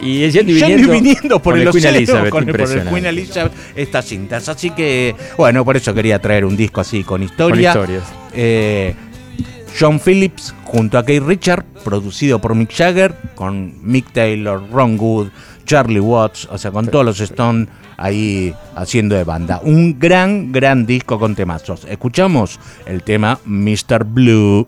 [0.00, 2.88] Y yendo y yendo viniendo, por con el, Queen Elizabeth, con el- por el.
[2.88, 4.48] Queen Elizabeth, estas cintas.
[4.48, 7.70] Así que, bueno, por eso quería traer un disco así con Con historia.
[7.70, 8.02] historias.
[8.32, 8.94] Eh,
[9.78, 15.28] John Phillips junto a Keith Richard, producido por Mick Jagger, con Mick Taylor, Ron Wood,
[15.66, 17.68] Charlie Watts, o sea, con todos los Stones
[17.98, 19.60] ahí haciendo de banda.
[19.62, 21.84] Un gran, gran disco con temazos.
[21.86, 24.04] Escuchamos el tema Mr.
[24.04, 24.64] Blue.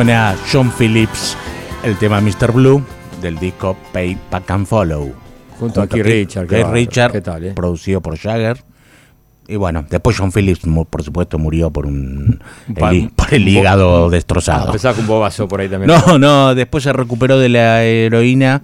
[0.00, 1.36] Suena John Phillips,
[1.82, 2.52] el tema Mr.
[2.52, 2.82] Blue
[3.20, 5.12] del disco Pay Pack and Follow.
[5.58, 6.66] Junto a Keith Richard, Keith.
[6.72, 7.52] Richard, ¿Qué tal, eh?
[7.52, 8.62] producido por Jagger.
[9.46, 12.40] Y bueno, después John Phillips, por supuesto, murió por un
[12.76, 14.72] el por el hígado Ah, destrozado.
[14.72, 15.92] pensaba que un bobazo por ahí también.
[16.06, 18.62] No, no, después se recuperó de la heroína,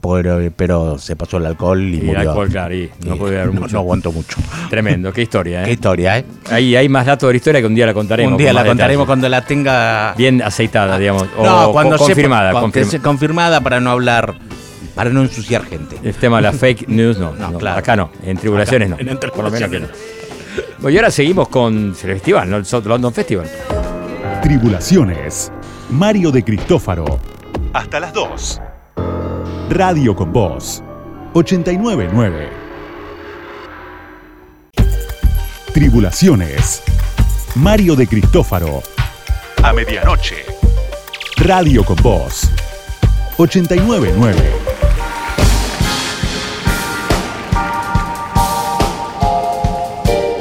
[0.00, 2.20] pero, pero se pasó el alcohol y, Y el murió.
[2.30, 3.72] alcohol, claro, y no podía haber no, mucho.
[3.74, 4.36] no aguantó mucho.
[4.70, 5.74] Tremendo, qué historia, Qué ¿eh?
[5.74, 6.24] historia, ¿eh?
[6.50, 8.32] Ahí hay más datos de la historia que un día la contaremos.
[8.32, 9.06] un día con la contaremos detalle.
[9.06, 11.24] cuando la tenga Bien aceitada, digamos.
[11.36, 12.52] O no, cuando co- confirmada.
[12.52, 14.34] confirma- confirmada para no hablar,
[14.94, 15.96] para no ensuciar gente.
[16.02, 17.34] El tema de la fake news, no.
[17.34, 17.78] No, no, claro.
[17.78, 19.10] Acá no, en tribulaciones Acá, no.
[19.12, 19.86] en Por lo menos que no.
[20.80, 22.56] Bueno, y ahora seguimos con el festival, ¿no?
[22.56, 23.48] El South London Festival.
[24.42, 25.50] Tribulaciones.
[25.90, 27.18] Mario de Cristófaro.
[27.72, 28.60] Hasta las 2.
[29.70, 30.82] Radio con Voz.
[31.34, 32.48] 899.
[35.74, 36.82] Tribulaciones.
[37.54, 38.82] Mario de Cristófaro.
[39.62, 40.36] A medianoche.
[41.36, 42.50] Radio con Voz.
[43.36, 44.68] 899.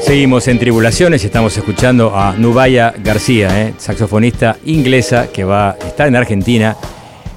[0.01, 3.73] Seguimos en Tribulaciones estamos escuchando a Nubaya García, ¿eh?
[3.77, 6.77] saxofonista inglesa que va a estar en Argentina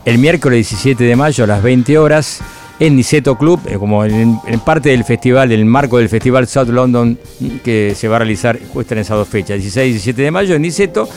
[0.05, 2.41] el miércoles 17 de mayo a las 20 horas
[2.79, 6.47] en Niceto Club, eh, como en, en parte del festival, en el marco del festival
[6.47, 7.19] South London
[7.63, 10.55] que se va a realizar justo en esas dos fechas, 16 y 17 de mayo
[10.55, 11.09] en Niceto.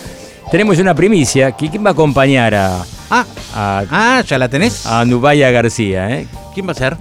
[0.52, 4.88] Tenemos una primicia, que ¿quién va a acompañar a, Ah, a, ah, ¿ya la tenés?
[4.88, 6.10] a Nubaya García?
[6.10, 6.28] ¿eh?
[6.54, 6.98] ¿Quién va a ser?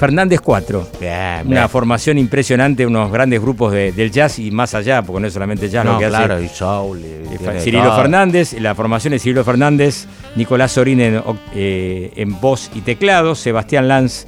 [0.00, 0.88] Fernández 4.
[0.98, 5.26] Bien, Una formación impresionante, unos grandes grupos de- del jazz y más allá, porque no
[5.26, 6.44] es solamente jazz No, lo que claro, hace.
[6.46, 6.98] y soul.
[7.00, 7.96] y eh, Cirilo todo.
[7.96, 11.22] Fernández, la formación es Cirilo Fernández, Nicolás Sorín en,
[11.54, 14.26] eh, en voz y teclado, Sebastián Lanz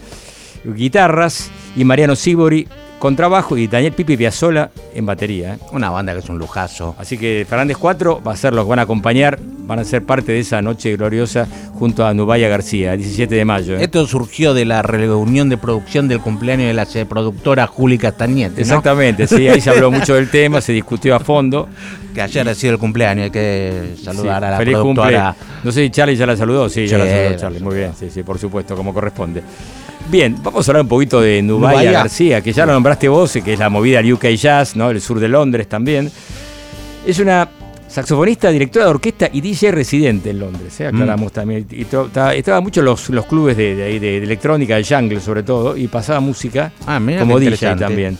[0.64, 2.68] guitarras y Mariano Sibori
[3.02, 5.54] contrabajo y Daniel Pipi Piazzola en batería.
[5.54, 5.58] ¿eh?
[5.72, 6.94] Una banda que es un lujazo.
[7.00, 10.04] Así que Fernández 4 va a ser los que van a acompañar, van a ser
[10.04, 13.76] parte de esa noche gloriosa junto a Nubaya García, el 17 de mayo.
[13.76, 13.82] ¿eh?
[13.82, 18.60] Esto surgió de la reunión de producción del cumpleaños de la productora Juli Castañete, ¿no?
[18.60, 21.68] Exactamente, sí, ahí se habló mucho del tema, se discutió a fondo.
[22.14, 25.34] Que ayer ha sido el cumpleaños, hay que saludar Sí, a la feliz productora.
[25.34, 25.46] cumple.
[25.64, 27.94] No sé si Charlie ya la saludó, sí, ya Sí, la saludó Charlie, muy bien,
[27.98, 29.42] sí, sí, por supuesto, como corresponde.
[30.10, 31.92] Bien, vamos a hablar un poquito de Nubaya, Nubaya.
[31.92, 34.90] García, que ya lo nombraste vos, que es la movida del UK Jazz, ¿no?
[34.90, 36.10] El sur de Londres también.
[37.06, 37.48] Es una
[37.88, 40.86] saxofonista, directora de orquesta y DJ residente en Londres, ¿eh?
[40.86, 41.34] aclaramos Mm.
[41.34, 41.66] también.
[41.70, 41.82] Y
[42.36, 45.88] estaba mucho los, los clubes de, de, de- de electrónica, de jungle sobre todo, y
[45.88, 48.18] pasaba música Ah, como DJ también.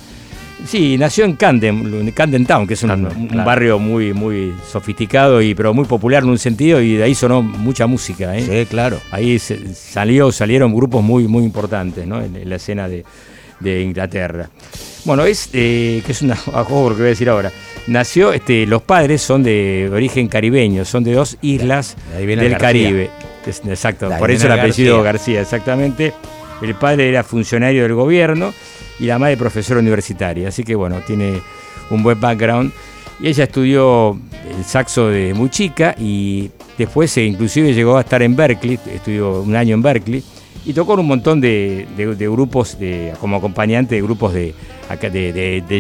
[0.66, 3.46] Sí, nació en Camden, en Camden Town, que es un, Camden, un claro.
[3.46, 7.42] barrio muy, muy sofisticado y pero muy popular en un sentido, y de ahí sonó
[7.42, 8.36] mucha música.
[8.36, 8.42] ¿eh?
[8.64, 8.98] Sí, claro.
[9.10, 12.22] Ahí se- salió, salieron grupos muy, muy importantes ¿no?
[12.22, 13.04] en, en la escena de,
[13.60, 14.48] de Inglaterra.
[15.04, 17.50] Bueno, es eh, que es una ojo lo que voy a decir ahora.
[17.88, 22.58] Nació, este, los padres son de origen caribeño, son de dos islas De del García.
[22.58, 23.10] Caribe.
[23.44, 25.38] Es- exacto, por eso el apellido García.
[25.38, 26.12] García, exactamente.
[26.62, 28.54] El padre era funcionario del gobierno
[29.00, 31.40] y la madre profesora universitaria, así que bueno, tiene
[31.90, 32.72] un buen background.
[33.20, 34.18] Y ella estudió
[34.58, 39.42] el saxo de muy chica y después eh, inclusive llegó a estar en Berkeley, estudió
[39.42, 40.22] un año en Berkeley
[40.64, 44.54] y tocó en un montón de, de- de grupos de, como acompañante de grupos de,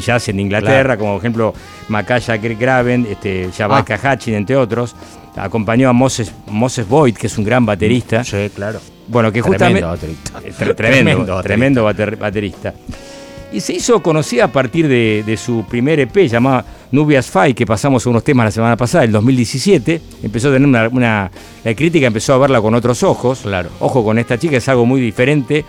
[0.04, 1.54] jazz en Inglaterra, como por ejemplo
[1.88, 4.94] Macaya Graven, este, Shabaka Hatchin, entre otros.
[5.36, 8.22] Acompañó a Moses, Moses Boyd, que es un gran baterista.
[8.22, 8.80] Sí, claro.
[9.08, 9.80] Bueno, que justamente.
[9.80, 10.40] Tremendo baterista.
[10.44, 11.42] Eh, tre- tremendo, baterista.
[11.42, 12.74] tremendo bater- baterista.
[13.52, 17.66] Y se hizo conocida a partir de, de su primer EP llamada Nubias Five, que
[17.66, 20.00] pasamos unos temas la semana pasada, el 2017.
[20.22, 21.30] Empezó a tener una, una-
[21.62, 23.40] La crítica empezó a verla con otros ojos.
[23.42, 23.68] Claro.
[23.80, 25.64] Ojo con esta chica, es algo muy diferente.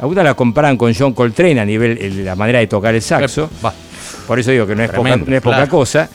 [0.00, 3.48] Algunas la comparan con John Coltrane a nivel de la manera de tocar el saxo.
[4.26, 5.70] Por eso digo que no es, poca, Tremendo, no es poca claro.
[5.70, 6.08] cosa.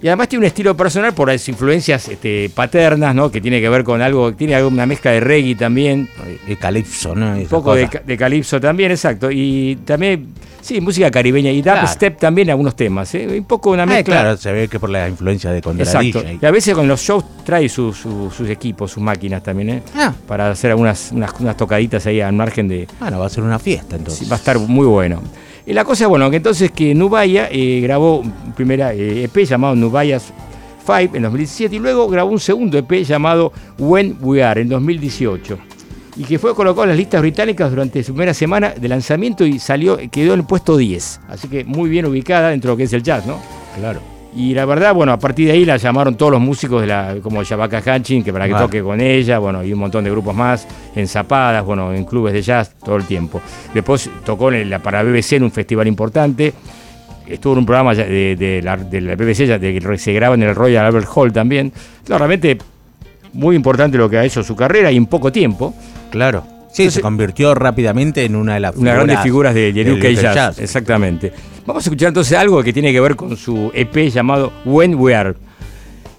[0.00, 3.30] Y además tiene un estilo personal por las influencias este, paternas, ¿no?
[3.32, 6.08] Que tiene que ver con algo, tiene algo- una mezcla de reggae también,
[6.46, 7.32] Y Calypso, ¿no?
[7.32, 9.28] un poco de, ca- de calipso también, exacto.
[9.30, 10.28] Y también,
[10.60, 11.80] sí, música caribeña y Claro.
[11.80, 13.26] dubstep también algunos temas, ¿eh?
[13.38, 14.20] Un poco una mezcla.
[14.20, 16.22] claro, se ve que por la influencia de Exacto.
[16.40, 19.82] Y a veces con los shows trae sus- sus- sus equipos, sus máquinas también, ¿eh?
[19.96, 23.42] Ah, Para hacer algunas unas, unas tocaditas ahí al margen de, bueno, va a ser
[23.42, 24.20] una fiesta entonces.
[24.24, 25.20] Sí, va a estar muy bueno.
[25.68, 29.74] Y la cosa bueno, que entonces que Nubaya eh, grabó un primera eh, EP llamado
[29.74, 30.32] Nubayas
[30.86, 35.58] 5 en 2017 y luego grabó un segundo EP llamado When We Are en 2018
[36.16, 39.58] y que fue colocado en las listas británicas durante su primera semana de lanzamiento y
[39.58, 41.20] salió, quedó en el puesto 10.
[41.28, 43.38] Así que muy bien ubicada dentro de lo que es el jazz, ¿no?
[43.78, 44.00] Claro.
[44.38, 47.16] Y la verdad, bueno, a partir de ahí la llamaron todos los músicos de la,
[47.20, 50.32] como Shabaka Hatchin, que para que toque con ella, bueno, y un montón de grupos
[50.32, 50.64] más,
[50.94, 53.42] en zapadas, bueno, en clubes de jazz, todo el tiempo.
[53.74, 56.54] Después tocó en la, para BBC en un festival importante,
[57.26, 60.54] estuvo en un programa de, de la, de la BBC, que se graba en el
[60.54, 61.72] Royal Albert Hall también.
[62.08, 62.58] No, realmente
[63.32, 65.74] muy importante lo que ha hecho su carrera y en poco tiempo.
[66.12, 66.57] Claro.
[66.78, 70.14] Sí, Entonces- se convirtió rápidamente en una de las Una grandes figuras de, del UK
[70.20, 70.58] Jazz.
[70.60, 71.32] Exactamente.
[71.66, 75.14] Vamos a escuchar entonces algo que tiene que ver con su EP llamado When We
[75.14, 75.34] Are.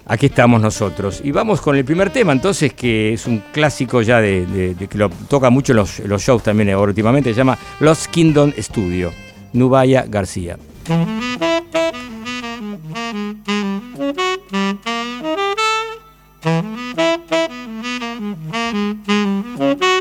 [0.06, 1.20] Aquí estamos nosotros.
[1.24, 4.86] Y vamos con el primer tema, entonces, que es un clásico ya de, de- de
[4.86, 8.52] que lo toca mucho en los, los shows también ahora últimamente, se llama Lost Kingdom
[8.58, 9.12] Studio.
[9.52, 10.58] Nubaya García.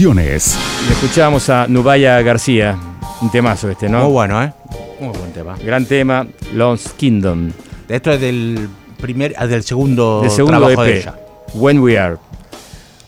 [0.00, 0.56] Tribulaciones.
[0.88, 2.74] Le escuchábamos a Nubaya García,
[3.20, 4.04] un temazo este, ¿no?
[4.04, 4.50] Muy bueno, ¿eh?
[4.98, 5.56] Muy buen tema.
[5.62, 7.50] Gran tema, Lost Kingdom.
[7.86, 8.66] Esto es del
[8.98, 11.14] primer, ah, del segundo, del segundo trabajo de EP, ella.
[11.52, 12.16] When We Are.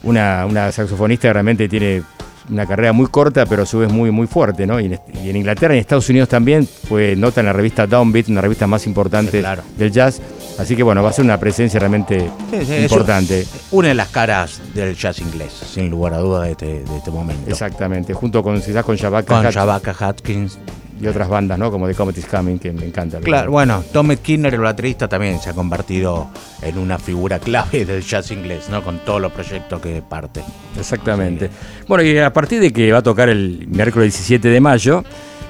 [0.02, 2.02] Una, una saxofonista que realmente tiene
[2.50, 4.78] una carrera muy corta, pero a su vez muy, muy fuerte, ¿no?
[4.78, 7.86] Y en, y en Inglaterra y en Estados Unidos también fue nota en la revista
[7.86, 9.62] Downbeat, una revista más importante Claro.
[9.78, 10.20] del jazz.
[10.58, 13.46] Así que bueno, va a ser una presencia realmente Sí, sí, es importante.
[13.70, 17.10] Una de las caras del jazz inglés, sin lugar a duda, de este, de este
[17.10, 17.50] momento.
[17.50, 20.58] Exactamente, junto con quizás con Shabaka Con Shabaka Hutchins.
[21.00, 21.70] y otras bandas, ¿no?
[21.70, 23.18] Como The Comet is Coming, que me encanta.
[23.18, 26.28] Claro, bueno, Tom Skinner, el baterista, también se ha convertido
[26.60, 28.84] en una figura clave del jazz inglés, ¿no?
[28.84, 30.42] Con todos los proyectos que parte.
[30.78, 31.50] Exactamente.
[31.88, 35.02] Bueno, y a partir de que va a tocar el miércoles 17 de mayo,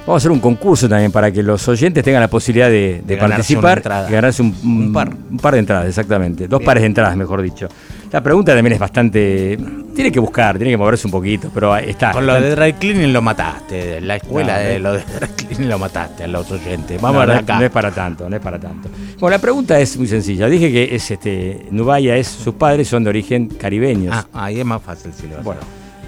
[0.05, 3.01] vamos a hacer un concurso también para que los oyentes tengan la posibilidad de, de
[3.05, 5.09] De ganarse participar y ganarse un, Un par.
[5.09, 6.47] un par de entradas, exactamente.
[6.47, 7.67] Dos pares de entradas, mejor dicho.
[8.11, 9.57] La pregunta también es bastante.
[9.95, 12.11] Tiene que buscar, tiene que moverse un poquito, pero está.
[12.11, 15.69] Con lo de dry cleaning lo mataste, la escuela No, de lo de dry cleaning
[15.69, 17.01] lo mataste a los oyentes.
[17.01, 17.57] No, Vamos a ver acá.
[17.57, 18.89] no es para tanto, no es para tanto.
[19.19, 20.47] Bueno, la pregunta es muy sencilla.
[20.47, 24.13] Dije que es este Nubaya es sus padres son de origen caribeños.
[24.15, 25.61] Ah, ahí es más fácil si lo Bueno,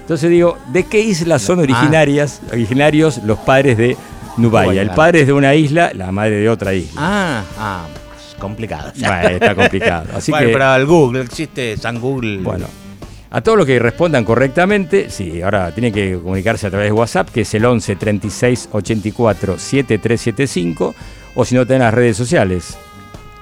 [0.06, 3.96] entonces digo, ¿de qué islas son originarias, originarios los padres de
[4.36, 4.66] Nubaya?
[4.66, 4.82] Nubaya.
[4.82, 6.92] El padre es de una isla, la madre de otra isla.
[6.96, 7.86] Ah, ah,
[8.16, 8.92] es complicado.
[8.96, 10.06] Bueno, está complicado.
[10.14, 12.38] Así bueno, que, pero el Google, existe San Google.
[12.38, 12.66] bueno,
[13.32, 17.30] a todos los que respondan correctamente, sí, ahora tienen que comunicarse a través de WhatsApp,
[17.30, 20.94] que es el 11 36 84 7375,
[21.34, 22.78] o si no, tienen las redes sociales.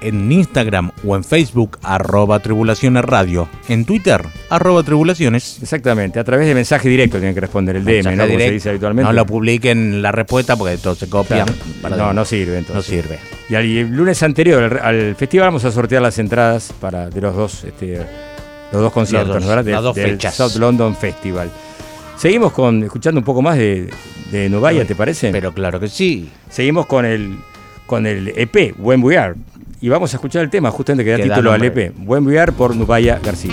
[0.07, 3.49] En Instagram o en Facebook, arroba tribulaciones radio.
[3.69, 5.59] En Twitter, arroba tribulaciones.
[5.63, 8.27] Exactamente, a través de mensaje directo tienen que responder el DM, Mensaje ¿no?
[8.27, 9.07] Como se dice habitualmente.
[9.09, 11.09] No lo publiquen la respuesta porque todos se.
[11.09, 11.53] Claro.
[11.83, 12.75] Para- No, no sirve entonces.
[12.77, 13.19] No sirve.
[13.49, 17.09] Y al y el lunes anterior al, al festival vamos a sortear las entradas para
[17.11, 17.99] de los dos, este,
[18.73, 19.65] los dos conciertos, Los dos- ¿verdad?
[19.65, 20.35] De- las dos del fechas.
[20.35, 21.51] South London Festival.
[22.17, 23.91] Seguimos con escuchando un poco más de,
[24.31, 25.31] de Novaya, ¿te parece?
[25.33, 26.31] Pero claro que sí.
[26.49, 27.37] Seguimos con el
[27.87, 29.35] con el EP When We Are
[29.85, 31.63] y vamos a escuchar el tema justamente que da Que da título al.
[31.63, 33.53] EP When We Are por Nubaya García.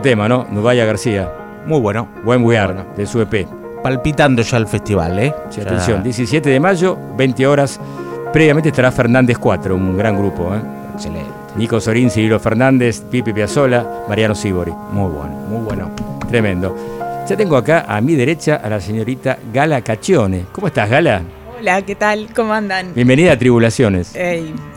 [0.00, 0.46] Tremendo tema, ¿no?
[0.50, 1.30] Nubaya García.
[1.66, 2.08] Muy bueno.
[2.24, 2.88] Buen We Are, Bueno.
[2.96, 3.46] de su EP.
[3.82, 5.34] Palpitando ya el festival, ¿eh?
[5.50, 7.80] Sí, Ya- atención, 17 de mayo, 20 horas.
[8.32, 10.54] Previamente estará Fernández 4, un gran grupo.
[10.54, 10.60] ¿eh?
[10.94, 11.30] Excelente.
[11.56, 14.72] Nico Sorín, Cirilo Fernández, Pipi Piazzola, Mariano Sibori.
[14.92, 15.90] Muy bueno, muy bueno.
[16.28, 16.76] Tremendo.
[17.28, 20.44] Ya tengo acá a mi derecha a la señorita Gala Caccione.
[20.52, 21.22] ¿Cómo estás, Gala?
[21.58, 22.28] Hola, ¿qué tal?
[22.36, 22.92] ¿Cómo andan?
[22.94, 24.14] Bienvenida a Tribulaciones.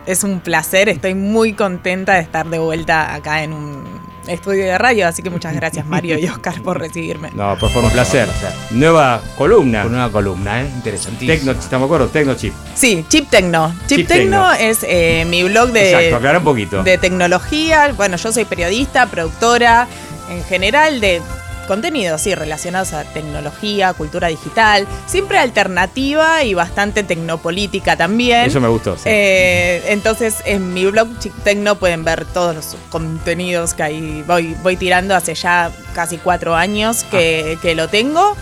[0.06, 3.79] Es un placer, estoy muy contenta de estar de vuelta acá en un
[4.26, 7.30] estudio de radio, así que muchas gracias Mario y Oscar por recibirme.
[7.34, 8.28] No, por favor, un placer.
[8.70, 9.82] Nueva columna.
[9.82, 10.66] Con una columna, ¿eh?
[10.74, 11.34] Interesantísima.
[11.34, 12.52] Tecno, estamos de acuerdo, Tecno Chip.
[12.74, 13.74] Sí, Chip Tecno.
[13.86, 14.52] Chip, Chip Tecno, Tecno.
[14.52, 16.82] es eh, mi blog de, Exacto, aclara un poquito.
[16.82, 17.92] de tecnología.
[17.96, 19.88] Bueno, yo soy periodista, productora,
[20.30, 21.20] en general de
[21.66, 28.46] contenidos, sí, relacionados a tecnología, cultura digital, siempre alternativa y bastante tecnopolítica también.
[28.46, 28.96] Eso me gustó.
[28.96, 29.02] sí.
[29.06, 34.56] Eh, entonces en mi blog Chic Tecno pueden ver todos los contenidos que ahí voy,
[34.62, 37.60] voy tirando hace ya casi cuatro años que, Ah.
[37.60, 38.36] que lo tengo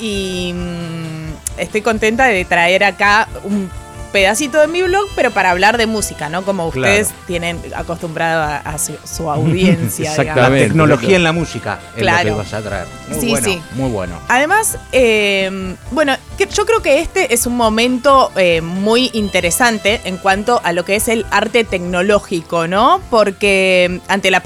[0.00, 3.70] y mm, estoy contenta de traer acá un
[4.12, 6.42] pedacito de mi blog, pero para hablar de música, ¿no?
[6.44, 6.92] Como Claro.
[6.92, 10.10] ustedes tienen acostumbrado a, a su, su audiencia.
[10.10, 10.16] digamos.
[10.18, 10.66] La Exactamente.
[10.66, 12.30] tecnología en la música es Claro.
[12.30, 12.86] lo que vas a traer.
[13.08, 13.62] Muy Sí, bueno, sí.
[13.74, 14.18] muy bueno.
[14.28, 20.60] Además, eh, bueno, yo creo que este es un momento eh, muy interesante en cuanto
[20.64, 23.00] a lo que es el arte tecnológico, ¿no?
[23.10, 24.42] Porque ante la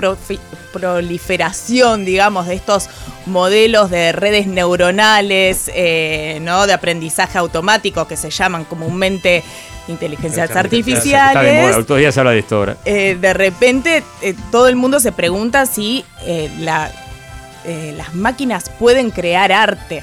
[0.72, 2.88] proliferación, digamos, de estos
[3.26, 6.66] modelos de redes neuronales, eh, ¿no?
[6.66, 9.42] De aprendizaje automático que se llaman comúnmente
[9.88, 11.70] inteligencias Está de moda, artificiales.
[11.74, 12.76] todos los días se habla de esto ahora.
[12.84, 16.90] Eh, de repente eh, todo el mundo se pregunta si eh, la-
[17.64, 20.02] eh, las máquinas pueden crear arte.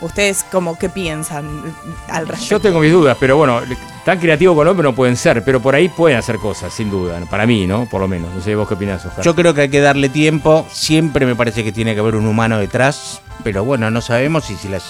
[0.00, 1.62] ¿Ustedes como qué piensan
[2.08, 2.56] al respecto?
[2.56, 3.60] Yo tengo mis dudas, pero bueno,
[4.04, 7.20] tan creativo el hombre no pueden ser, pero por ahí pueden hacer cosas, sin duda.
[7.28, 7.86] Para mí, ¿no?
[7.86, 8.34] Por lo menos.
[8.34, 9.24] No sé vos qué opinás, Oscar.
[9.24, 10.66] Yo creo que hay que darle tiempo.
[10.70, 13.20] Siempre me parece que tiene que haber un humano detrás.
[13.42, 14.84] Pero bueno, no sabemos y si las.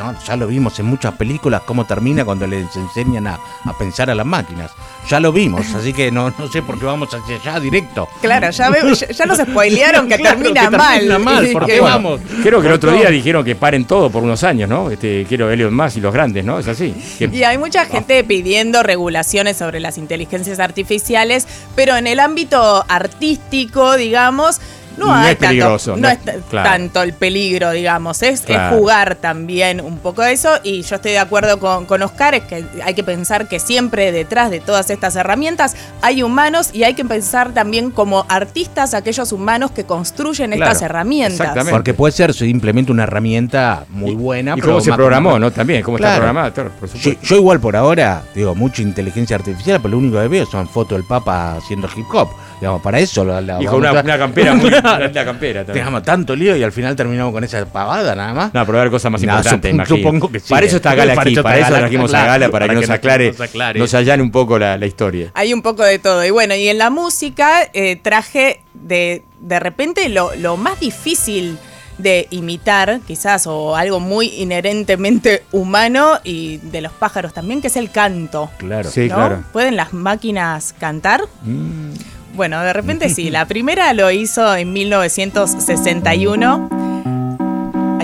[0.00, 3.34] No, ya lo vimos en muchas películas cómo termina cuando les enseñan a,
[3.64, 4.70] a pensar a las máquinas.
[5.10, 8.08] Ya lo vimos, así que no, no sé por qué vamos hacia allá directo.
[8.22, 10.94] Claro, ya, ya, ya nos spoilearon que Claro, termina que mal.
[11.00, 12.20] termina mal, Y ¿por qué vamos?
[12.42, 14.90] Creo que el otro día dijeron que paren todo por unos años, ¿no?
[14.90, 16.58] Este, quiero Elliot más y los grandes, ¿no?
[16.58, 16.94] Es así.
[17.18, 21.46] Que- Y hay mucha gente pidiendo regulaciones sobre las inteligencias artificiales,
[21.76, 24.60] pero en el ámbito artístico, digamos,
[25.00, 26.68] no, No hay es peligroso, tanto, no no es- claro.
[26.70, 31.18] tanto el peligro, digamos, es, jugar también un poco de eso y yo estoy de
[31.18, 35.16] acuerdo con, con Oscar, es que hay que pensar que siempre detrás de todas estas
[35.16, 40.72] herramientas hay humanos y hay que pensar también como artistas aquellos humanos que construyen Claro,
[40.72, 41.40] estas herramientas.
[41.40, 41.72] exactamente.
[41.72, 44.52] Porque puede ser simplemente una herramienta muy buena.
[44.52, 45.50] y pero cómo se programó, ¿no?
[45.50, 46.20] También, cómo está Claro.
[46.20, 47.22] programada, claro, por Yo, supuesto.
[47.26, 50.98] yo igual por ahora, digo, mucha inteligencia artificial, pero lo único que veo son fotos
[50.98, 52.28] del Papa haciendo hip hop.
[52.60, 54.70] Digamos, para eso la, la Y con una, una campera muy.
[55.10, 55.84] una campera también.
[55.84, 58.54] Digamos, tanto lío y al final terminamos con esa pavada nada más.
[58.54, 60.48] No, pero va a haber cosas más No, importantes, supongo que sí.
[60.48, 62.74] Para eso está Gala Para aquí, para eso trajimos a Gala, para, para que que
[62.74, 63.78] nos nos- aclare, nos aclare.
[63.80, 65.30] nos allane un poco la, la historia.
[65.34, 66.24] Hay un poco de todo.
[66.24, 71.58] Y bueno, y en la música eh, traje de, de repente lo, lo más difícil
[71.98, 74.28] de imitar, quizás, o algo muy
[74.74, 78.50] inherentemente humano y de los pájaros también, que es el canto.
[78.56, 78.90] Claro.
[78.90, 79.16] Sí, ¿no?
[79.16, 79.44] claro.
[79.52, 81.22] ¿Pueden las máquinas cantar?
[81.42, 81.90] Mm.
[82.34, 83.30] Bueno, de repente sí.
[83.30, 86.68] La primera lo hizo en 1961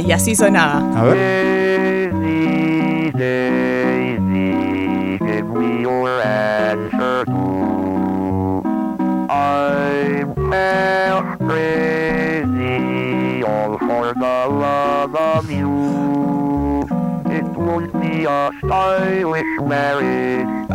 [0.06, 0.84] y así sonaba.
[0.96, 1.46] A ver.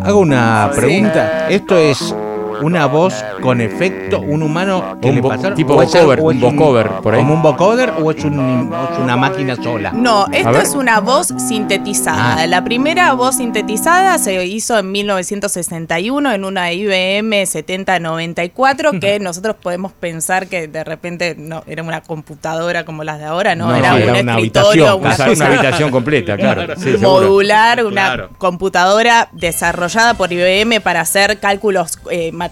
[0.04, 1.50] Hago una pregunta.
[1.50, 2.16] Esto es
[2.62, 5.56] una voz con efecto, un humano que Un le pasaron.
[5.56, 6.58] tipo o un
[7.02, 7.20] por ahí.
[7.22, 9.92] ¿Como un vocoder o es, un- o es una máquina sola?
[9.94, 12.36] No, esto es una voz sintetizada.
[12.42, 12.48] Ah.
[12.48, 19.92] La primera voz sintetizada se hizo en 1961 en una IBM 7094 que nosotros podemos
[19.92, 23.90] pensar que de repente no era una computadora como las de ahora, no, No, era,
[23.96, 26.74] sí, un era una escritorio, habitación, una Una, habitación completa, claro.
[26.78, 28.30] Sí, modular, una Claro.
[28.38, 32.51] computadora desarrollada por IBM para hacer cálculos eh, matemáticos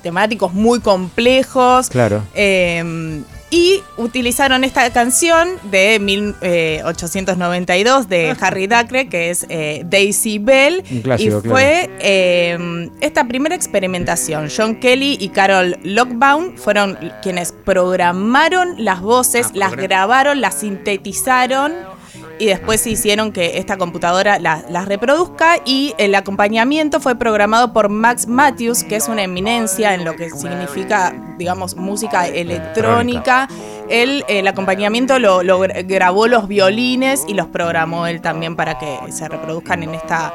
[0.54, 1.89] muy complejos.
[1.89, 2.24] Claro.
[2.34, 3.22] Eh,
[3.52, 10.84] y utilizaron esta canción de 1892 de Harry Dacre, que es eh, Daisy Bell.
[10.91, 14.50] Un clásico, y fue eh, esta primera experimentación.
[14.56, 21.74] John Kelly y Carol Lockbaum fueron quienes programaron las voces, Ah, las grabaron, las sintetizaron
[22.40, 27.90] y después hicieron que esta computadora la- las reproduzca y el acompañamiento fue programado por
[27.90, 33.48] Max Matthews, que es una eminencia en lo que significa, digamos, música electrónica.
[33.90, 38.78] Él el acompañamiento lo, lo gra- grabó los violines y los programó él también para
[38.80, 40.34] que se reproduzcan en esta,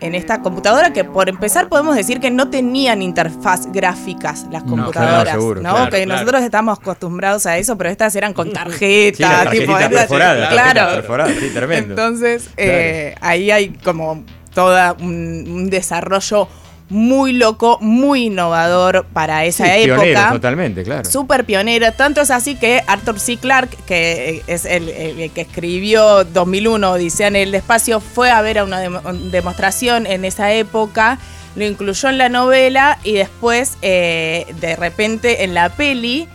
[0.00, 4.70] en esta computadora que por empezar podemos decir que no tenían interfaz gráficas las No,
[4.70, 5.70] computadoras, claro, seguro, ¿no?
[5.70, 6.20] claro, que claro.
[6.20, 10.94] nosotros estamos acostumbrados a eso, pero estas eran con Sí, tarjeta, la tipo, perforada, claro.
[10.94, 11.90] perforada, sí, tremendo.
[11.90, 14.24] Entonces, eh, ahí hay como
[14.54, 16.48] toda un, un desarrollo
[16.90, 20.02] muy loco, muy innovador para esa Sí, época.
[20.02, 21.10] pionero, totalmente, claro.
[21.10, 23.38] Súper pionero, tanto es así que Arthur C.
[23.38, 28.40] Clarke, que eh, es el, el que escribió 2001 Odisea en el espacio, fue a
[28.42, 29.00] ver a una demo-
[29.30, 31.18] demostración en esa época,
[31.56, 36.28] lo incluyó en la novela y después, eh, de repente, en la peli,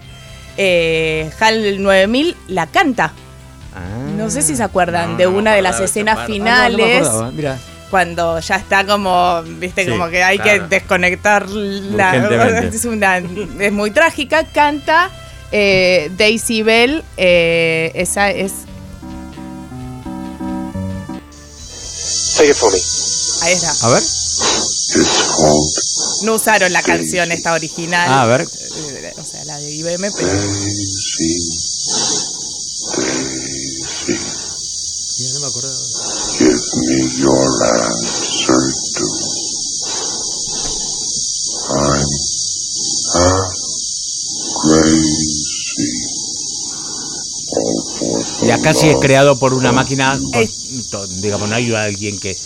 [0.57, 3.13] eh, HAL 9000 la canta.
[4.17, 6.33] No sé si se acuerdan No, de no una de las escenas parte.
[6.45, 7.59] Ah, no, no
[7.89, 10.63] cuando ya está como, viste, Sí, como que hay claro.
[10.69, 12.11] que desconectar la.
[12.15, 12.77] Urgentemente.
[12.77, 14.43] Es, una, es muy trágica.
[14.45, 15.09] Canta
[15.51, 17.03] eh, Daisy Bell.
[17.17, 18.51] eh, esa es.
[22.37, 22.79] Take it for me.
[23.43, 23.71] Ahí está.
[23.85, 24.03] A ver.
[26.23, 28.07] No usaron la canción esta original.
[28.09, 28.41] Ah, a ver.
[28.41, 30.29] eh, O sea, la de IBM, pero.
[35.19, 35.75] Mira, no me acordaba.
[36.39, 38.18] Give me your answer
[48.49, 50.19] for the Y acá sí es creado por una máquina,
[50.91, 52.37] con- digamos, no hay alguien que...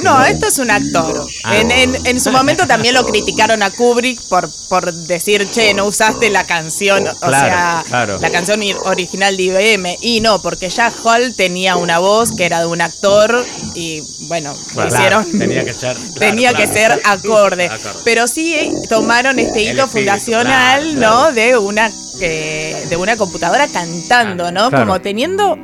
[0.00, 1.26] No, esto es un actor.
[1.42, 1.56] Ah.
[1.56, 5.86] En, en- en su momento también lo criticaron a Kubrick por, por decir, che, no
[5.86, 8.18] usaste la canción, o Claro, sea, claro.
[8.20, 9.96] la canción original de IBM.
[10.00, 13.44] Y no, porque ya Hall tenía una voz que era de un actor
[13.74, 15.38] y bueno, Claro, hicieron.
[15.38, 15.96] tenía que ser...
[16.18, 17.66] tenía que ser acorde.
[17.66, 18.00] Acorde.
[18.04, 21.32] Pero sí eh, tomaron este hito fundacional, ¿no?
[21.32, 21.90] De una
[22.20, 24.68] eh, de una computadora cantando, ¿no?
[24.70, 24.86] Claro.
[24.86, 25.58] Como teniendo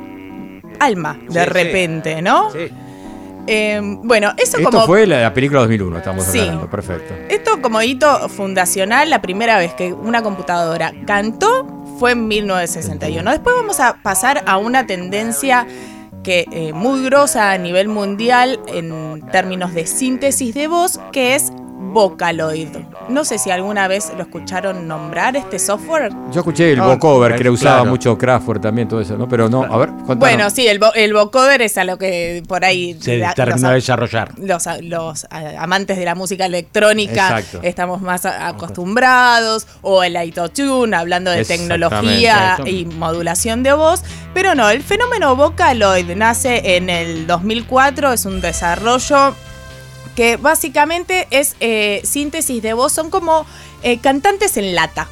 [0.79, 1.45] alma de Sí, sí.
[1.45, 2.51] repente, ¿no?
[2.51, 2.69] Sí.
[3.47, 6.39] Eh, bueno, eso Esto como fue la, la película 2001, estamos Sí.
[6.39, 6.69] hablando.
[6.69, 7.13] Perfecto.
[7.29, 11.67] esto como hito fundacional, la primera vez que una computadora cantó
[11.99, 13.31] fue en 1961.
[13.31, 15.65] Después vamos a pasar a una tendencia
[16.23, 21.51] que eh, muy grosa a nivel mundial en términos de síntesis de voz, que es
[21.91, 22.69] Vocaloid.
[23.09, 26.11] No sé si alguna vez lo escucharon nombrar este software.
[26.31, 27.89] Yo escuché el Ah, vocoder, que le usaba claro.
[27.91, 29.27] mucho Kraftwerk también, todo eso, ¿no?
[29.27, 30.19] Pero no, a ver, contanos.
[30.19, 33.69] Bueno, sí, el, el vocoder es a lo que por ahí Se la- terminó los-
[33.69, 34.31] de desarrollar.
[34.81, 35.27] los,
[35.59, 37.59] amantes de la música electrónica Exacto.
[37.63, 44.03] estamos más acostumbrados, o el autotune, hablando de tecnología y modulación de voz,
[44.33, 49.35] pero no, el fenómeno Vocaloid nace en el 2004, es un desarrollo
[50.21, 53.43] que básicamente es eh, síntesis de voz, son como
[53.81, 55.07] eh, cantantes en lata.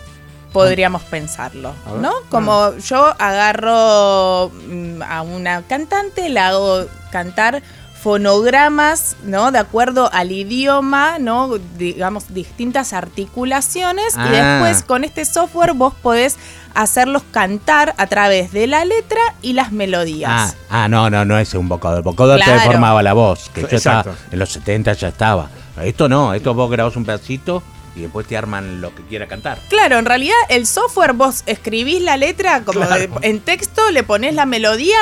[0.53, 1.73] Podríamos pensarlo.
[1.99, 2.13] ¿no?
[2.29, 7.63] Como yo agarro mm, a una cantante, la hago cantar
[8.01, 9.51] fonogramas, ¿no?
[9.51, 11.57] De acuerdo al idioma, ¿no?
[11.77, 14.15] Digamos, distintas articulaciones.
[14.15, 14.59] Y Ah.
[14.61, 16.37] después con este software vos podés
[16.75, 20.55] hacerlos cantar a través de la letra y las Ah, melodías.
[20.69, 21.97] ah, no, no, no es un vocador.
[21.99, 22.59] El vocador te Claro.
[22.61, 25.49] deformaba la voz, que yo estaba, en los 70 ya estaba.
[25.83, 27.63] Esto no, esto vos grabás un pedacito
[27.95, 29.59] y después te arman lo que quiera cantar.
[29.69, 32.95] Claro, en realidad el software vos escribís la letra como Claro.
[33.19, 34.97] de- en texto, le pones la melodía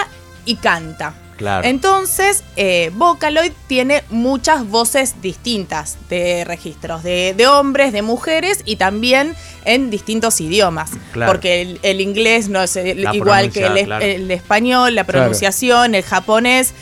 [0.46, 1.14] y canta.
[1.38, 1.68] Claro.
[1.68, 8.76] Entonces, eh, Vocaloid tiene muchas voces distintas de registros, de, de hombres, de mujeres y
[8.78, 10.92] también en distintos idiomas.
[11.14, 11.32] Claro.
[11.32, 14.04] Porque el, el inglés no es el- igual que el, claro.
[14.06, 15.20] español, la Claro.
[15.20, 16.74] pronunciación, el japonés.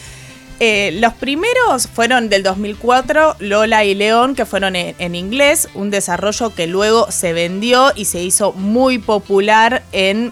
[0.61, 5.89] Eh, los primeros fueron del 2004, Lola y León, que fueron en, en inglés, un
[5.91, 10.31] desarrollo que luego se vendió y se hizo muy popular en,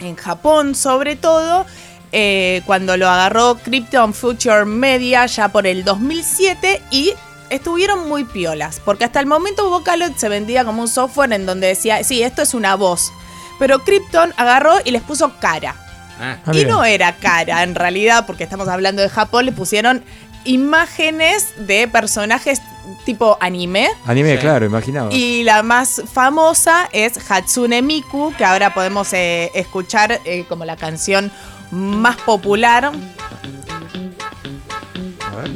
[0.00, 1.66] en Japón sobre todo,
[2.12, 7.12] eh, cuando lo agarró Krypton Future Media ya por el 2007 y
[7.50, 11.66] estuvieron muy piolas, porque hasta el momento Vocaloid se vendía como un software en donde
[11.68, 13.12] decía, sí, esto es una voz,
[13.58, 15.74] pero Krypton agarró y les puso cara.
[16.20, 20.04] Ah, Ah, Y no era cara, en realidad, porque estamos hablando de Japón, le pusieron
[20.44, 22.60] imágenes de personajes
[23.04, 23.88] tipo anime.
[24.06, 24.38] Anime, Sí.
[24.40, 25.12] claro, imaginaba.
[25.12, 30.76] Y la más famosa es Hatsune Miku, que ahora podemos eh, escuchar eh, como la
[30.76, 31.30] canción
[31.72, 32.92] más popular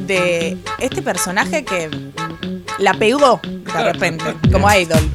[0.07, 1.89] de este personaje que
[2.79, 5.09] la pegó de repente, como idol.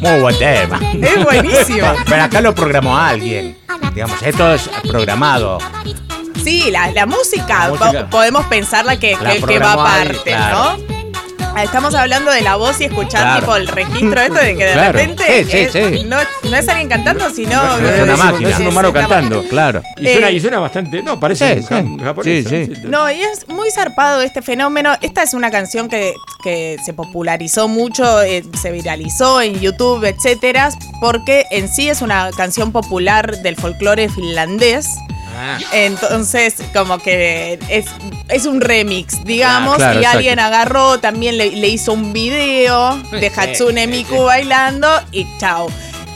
[0.00, 0.80] Muy buen tema.
[1.02, 1.86] Es buenísimo.
[2.06, 3.56] Pero acá lo programó alguien.
[3.94, 5.58] Digamos, esto es programado.
[6.42, 8.04] Sí, la, la música, La música.
[8.04, 10.76] po- podemos pensarla que, La que- que va aparte, claro.
[10.88, 10.95] ¿no?
[11.62, 13.40] Estamos hablando de la voz y escuchar Claro.
[13.40, 14.92] tipo el registro esto de que de Claro.
[14.92, 16.04] repente Sí, sí, es- sí.
[16.04, 16.16] No,
[16.50, 18.50] no es alguien cantando, sino No, es una un- máquina.
[18.50, 19.42] es un humano cantando.
[19.48, 19.82] Claro.
[19.96, 21.02] Y suena, Eh, y suena bastante.
[21.02, 22.04] No, parece Sí, un ja- sí.
[22.04, 22.46] japonés.
[22.48, 22.72] Sí, sí.
[22.84, 24.94] No, y es muy zarpado este fenómeno.
[25.00, 26.14] Esta es una canción que,
[26.44, 30.70] que se popularizó mucho, eh, se viralizó en YouTube, etcétera,
[31.00, 34.88] porque en sí es una canción popular del folclore finlandés.
[35.36, 35.58] Ah.
[35.72, 37.86] Entonces, como que es,
[38.28, 40.18] es un remix, digamos, Ah, claro, y exacto.
[40.18, 45.68] alguien agarró, también le, le hizo un video de Hatsune Miku bailando y chao.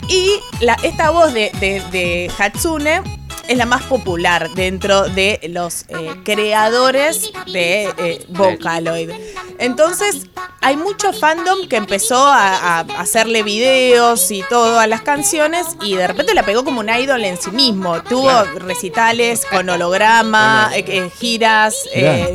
[0.08, 0.30] Y
[0.64, 3.02] la, esta voz de, de- de Hatsune
[3.48, 9.10] es la más popular dentro de los eh, creadores de eh, Vocaloid.
[9.58, 10.26] Entonces,
[10.62, 15.96] hay mucho fandom que empezó a, a hacerle videos y todo a las canciones y
[15.96, 18.02] de repente la pegó como un idol en sí mismo.
[18.02, 21.76] Tuvo recitales con holograma, eh, giras,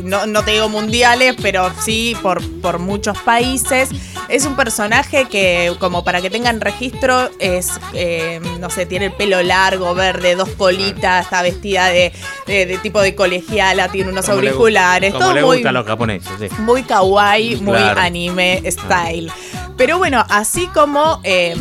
[0.02, 3.90] no, no te digo mundiales, pero sí por, por muchos países.
[4.28, 7.72] Es un personaje que, como para que tengan registro, es,
[8.58, 12.12] no sé, tiene el pelo largo, verde, dos colitas, está vestida de,
[12.46, 15.56] de- de tipo de colegiala, tiene unos Como le gu- auriculares, Como todo le muy,
[15.56, 16.48] gusta a los japoneses, sí.
[16.62, 19.30] muy kawaii, muy anime style.
[19.76, 21.54] Pero bueno, así como eh,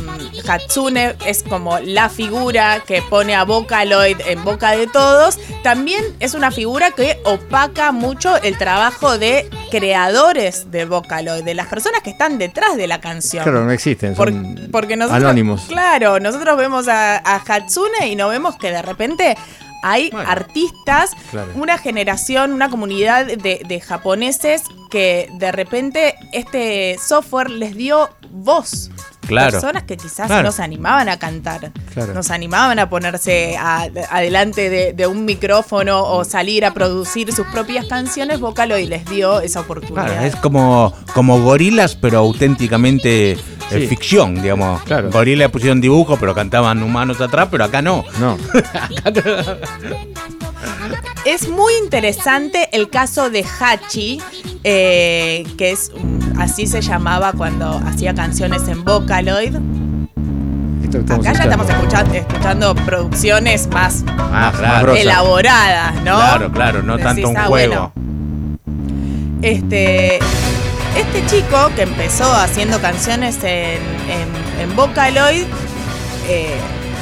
[0.48, 6.34] Hatsune es como la figura que pone a Vocaloid en boca de todos, también es
[6.34, 12.10] una figura que opaca mucho el trabajo de creadores de Vocaloid, de las personas que
[12.12, 13.44] están detrás de la canción.
[13.44, 14.16] Claro, no existen.
[14.16, 15.64] Por- Son porque nosotros, anónimos.
[15.68, 19.38] Claro, nosotros vemos a, a Hatsune y no vemos que de repente
[19.88, 20.30] hay Bueno.
[20.30, 21.52] artistas, Claro.
[21.56, 28.90] una generación, una comunidad de, de japoneses que de repente este software les dio voz.
[29.28, 29.52] Claro.
[29.52, 30.44] Personas que quizás Claro.
[30.44, 32.14] no se animaban a cantar, Claro.
[32.14, 37.32] no se animaban a ponerse a- adelante de, de un micrófono o salir a producir
[37.34, 40.06] sus propias canciones, Vocaloid les dio esa oportunidad.
[40.06, 43.32] Claro, es como, como gorilas, pero auténticamente
[43.72, 44.82] eh, ficción, digamos.
[44.84, 45.10] Claro.
[45.12, 48.04] Gorilas pusieron dibujo, pero cantaban humanos atrás, pero acá no.
[48.20, 48.38] No.
[51.26, 54.22] Es muy interesante el caso de Hachi,
[54.64, 59.56] eh, que es un- así se llamaba cuando hacía canciones en Vocaloid.
[60.86, 62.76] Estamos Acá ya estamos escuchando.
[62.86, 64.96] producciones más Ah, claro.
[64.96, 66.16] elaboradas, ¿no?
[66.16, 67.92] Claro, claro, no Decís, tanto un ah, juego.
[69.42, 75.44] Este, este chico que empezó haciendo canciones en, en, en Vocaloid,
[76.30, 76.56] eh,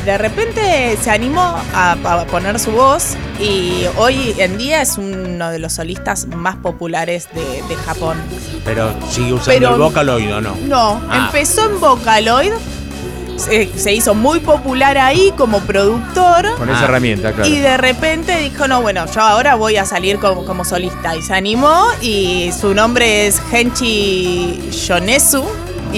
[0.05, 5.49] de repente se animó a, a poner su voz y hoy en día es uno
[5.49, 8.17] de los solistas más populares de, de Japón.
[8.65, 10.55] Pero sigue usando Pero- el Vocaloid o no.
[10.67, 11.25] No, Ah.
[11.25, 12.51] empezó en Vocaloid,
[13.37, 16.55] se, se hizo muy popular ahí como productor.
[16.57, 16.83] Con esa Ah.
[16.85, 17.49] herramienta, claro.
[17.49, 21.15] Y de repente dijo, no, bueno, yo ahora voy a salir como, como solista.
[21.15, 25.43] Y se animó y su nombre es Genchi Yonesu.
[25.93, 25.97] Y,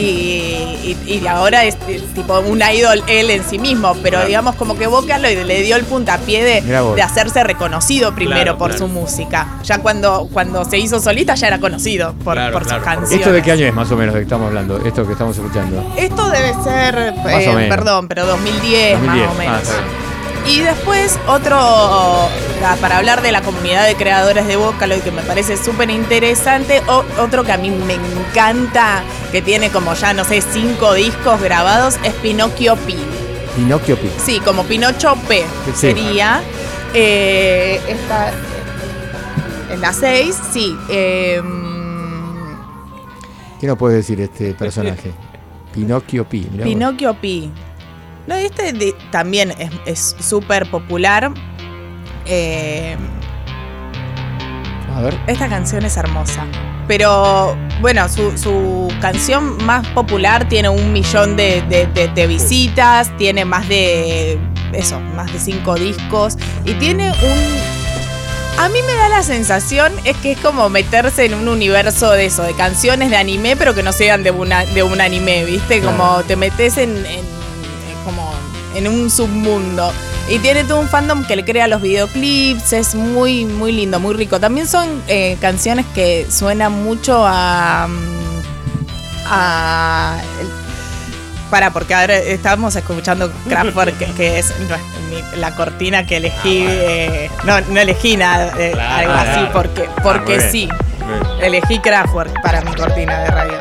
[1.08, 1.78] y- y ahora es
[2.14, 3.94] tipo un idol él en sí mismo.
[3.96, 4.28] Pero Claro.
[4.28, 8.72] digamos como que Vocaloid le dio el puntapié de, de hacerse reconocido primero Claro, por
[8.72, 8.86] claro.
[8.88, 9.48] su música.
[9.64, 13.20] Ya cuando, cuando se hizo solista ya era conocido por, Claro, por claro, sus canciones.
[13.20, 14.78] ¿Esto de qué año es más o menos de que estamos hablando?
[14.86, 15.94] Esto que estamos escuchando.
[15.98, 19.06] Esto debe ser, eh, perdón, pero 2010, 2010.
[19.06, 19.70] más o Ah, menos.
[20.48, 25.24] Y después otro, ah, para hablar de la comunidad de creadores de Vocaloid, que me
[25.24, 29.02] parece súper interesante, o- otro que a mí me encanta,
[29.32, 32.96] que tiene como ya, no sé, cinco discos grabados, es Pinocchio P.
[33.56, 34.10] Pinocchio Pi.
[34.24, 35.72] Sí, como Pinocho P Sí.
[35.76, 36.42] sería.
[36.94, 38.32] Eh, esta,
[39.72, 40.78] en la 6, sí.
[40.90, 41.42] eh,
[43.60, 45.12] ¿Qué nos puede decir este personaje?
[45.74, 46.64] Pinocchio mirá vos.
[46.64, 47.52] Pinocchio Pi.
[48.28, 49.54] No, este de- también
[49.86, 51.32] es- súper popular.
[52.26, 52.96] Eh,
[54.96, 55.16] A ver.
[55.28, 56.46] esta canción es hermosa.
[56.88, 63.16] Pero bueno, su, su canción más popular tiene un millón de, de- de- de visitas,
[63.18, 64.38] tiene más de.
[64.74, 66.38] Eso, más de cinco discos.
[66.66, 67.76] Y tiene un.
[68.60, 72.26] A mí me da la sensación es que es como meterse en un universo de
[72.28, 75.82] eso, de canciones de anime, pero que no sean de, una, de un anime, ¿viste?
[75.82, 76.96] Como te metes en
[78.06, 78.32] como
[78.76, 79.92] en un submundo.
[80.30, 84.14] Y tiene todo un fandom que le crea los videoclips, es muy, muy lindo, muy
[84.16, 84.40] rico.
[84.40, 87.88] También son eh, canciones que suenan mucho a...
[87.90, 88.42] mm,
[89.28, 90.18] a
[91.50, 94.52] para, porque ahora estamos escuchando Kraftwerk, que, que es
[95.38, 96.66] la cortina que elegí.
[96.68, 99.52] eh, no, no elegí nada, eh, Claro, algo así, claro.
[99.54, 100.68] porque, Ah, porque sí.
[101.42, 103.54] Elegí Kraftwerk para mi cortina de radio.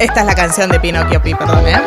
[0.00, 1.80] Esta es la canción de Pinocchio Pi, perdón, ¿eh?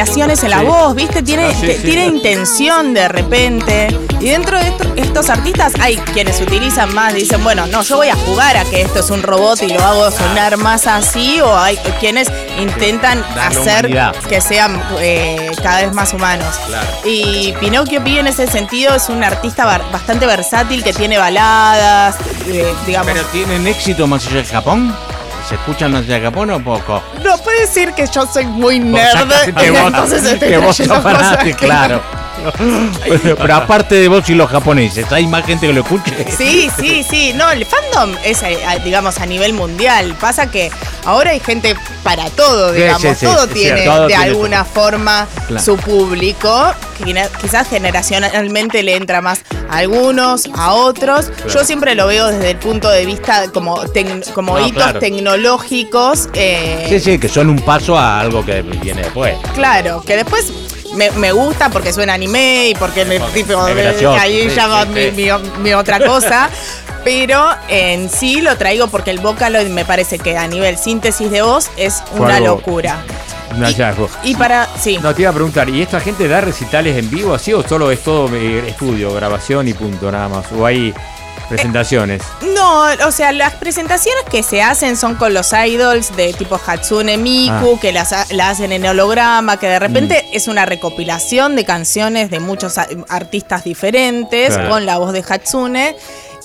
[0.00, 0.66] Variaciones en la Sí.
[0.66, 1.22] voz, ¿viste?
[1.22, 1.82] Tiene, Ah, sí, te- sí.
[1.84, 3.88] tiene intención de repente.
[4.20, 8.08] Y dentro de esto- estos artistas hay quienes utilizan más, dicen, bueno, no, yo voy
[8.10, 11.56] a jugar a que esto es un robot y lo hago sonar más así, o
[11.58, 12.28] hay quienes
[12.60, 14.14] intentan hacer humanidad.
[14.28, 16.54] que sean eh, cada vez más humanos.
[17.06, 22.16] Y Pinocchio Pi en ese sentido es un artista bastante versátil que tiene baladas,
[22.48, 23.12] eh, digamos.
[23.14, 24.94] ¿Pero tienen éxito más allá de Japón?
[25.48, 27.02] ¿Se escuchan allá de Japón o poco?
[27.22, 29.12] no puede decir que yo soy muy nerd.
[29.12, 30.76] sacás- que vos- entonces que vos
[31.56, 32.02] claro.
[33.38, 36.26] Pero aparte de vos y los japoneses, ¿hay más gente que lo escuche?
[36.36, 37.32] Sí, sí, sí.
[37.34, 40.14] No, el fandom es, eh, digamos, a nivel mundial.
[40.20, 40.70] Pasa que
[41.04, 41.76] ahora hay gente
[42.16, 43.02] para todo, digamos.
[43.02, 45.64] sí, sí, todo tiene cierto, todo de tiene alguna forma Claro.
[45.64, 46.72] su público.
[47.40, 49.40] Quizás generacionalmente le entra más
[49.70, 51.30] a algunos, a otros.
[51.52, 53.82] Yo siempre lo veo desde el punto de vista como,
[54.34, 54.98] como No, hitos claro.
[55.00, 56.28] tecnológicos.
[56.32, 59.36] eh, Sí, sí, que son un paso a algo que viene después.
[59.54, 60.50] Claro, que después
[60.94, 64.88] me, me gusta porque suena anime y porque me, tipo, ahí sí, ya va sí,
[64.88, 65.10] mi, sí.
[65.12, 66.48] mi- mi otra cosa.
[67.06, 71.40] Pero en sí lo traigo porque el Vocaloid me parece que a nivel síntesis de
[71.42, 72.98] voz es Fue una algo- locura.
[73.54, 74.10] Un hallazgo.
[74.24, 74.68] Y para.
[74.76, 74.98] Sí.
[75.00, 77.92] No, te iba a preguntar, ¿y esta gente da recitales en vivo así o solo
[77.92, 80.46] es todo eh, estudio, grabación y punto nada más?
[80.50, 80.92] ¿O hay
[81.48, 82.22] presentaciones?
[82.54, 87.18] No, o sea, las presentaciones que se hacen son con los idols de tipo Hatsune
[87.18, 87.80] Miku, Ah.
[87.80, 90.36] que las ha- la hacen en holograma, que de repente Mm.
[90.36, 94.70] es una recopilación de canciones de muchos a- artistas diferentes Claro.
[94.70, 95.94] con la voz de Hatsune.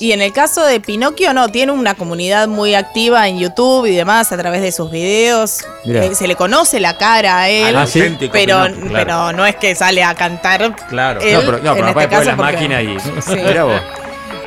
[0.02, 3.96] Y en el caso de Pinocchio, no, tiene una comunidad muy activa en YouTube y
[3.96, 5.60] demás a través de sus videos.
[5.86, 6.04] Mirá.
[6.06, 7.86] Eh, se le conoce la cara a él, Ah,
[8.32, 8.94] pero, Pinocchio, claro.
[8.94, 10.76] pero no es que sale a cantar.
[10.90, 11.22] Claro.
[11.22, 12.98] él, no, pero, no, pero este caso las porque- máquinas y.
[13.22, 13.36] Sí.
[13.36, 13.82] Mirá vos.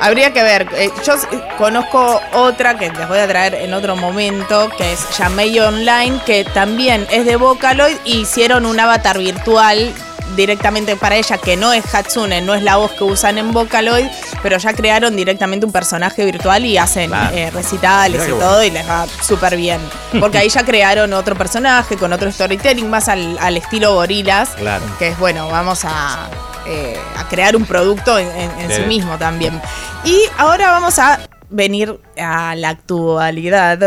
[0.01, 0.67] Habría que ver.
[0.75, 1.25] Eh, yo s-
[1.57, 6.43] conozco otra que les voy a traer en otro momento, que es Yamei Online, que
[6.43, 9.93] también es de Vocaloid y hicieron un avatar virtual
[10.35, 14.07] directamente para ella, que no es Hatsune, no es la voz que usan en Vocaloid,
[14.43, 17.35] pero ya crearon directamente un personaje virtual y hacen Claro.
[17.35, 18.45] eh, recitales Mirá y bueno.
[18.49, 19.79] todo y les va súper bien.
[20.19, 24.83] Porque ahí ya crearon otro personaje con otro storytelling más al, al estilo gorilas Claro.
[24.99, 26.27] que es bueno, vamos a,
[26.65, 28.87] eh, a crear un producto en, en- en sí Sí.
[28.87, 29.61] mismo también.
[30.03, 31.19] Y ahora vamos a
[31.49, 33.77] venir a la actualidad,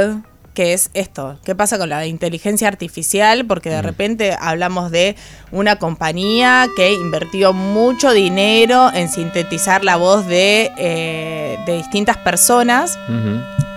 [0.58, 3.46] que es esto, ¿qué pasa con la inteligencia artificial?
[3.46, 5.14] Porque de repente hablamos de
[5.52, 12.98] una compañía que invirtió mucho dinero en sintetizar la voz de, eh, de distintas personas.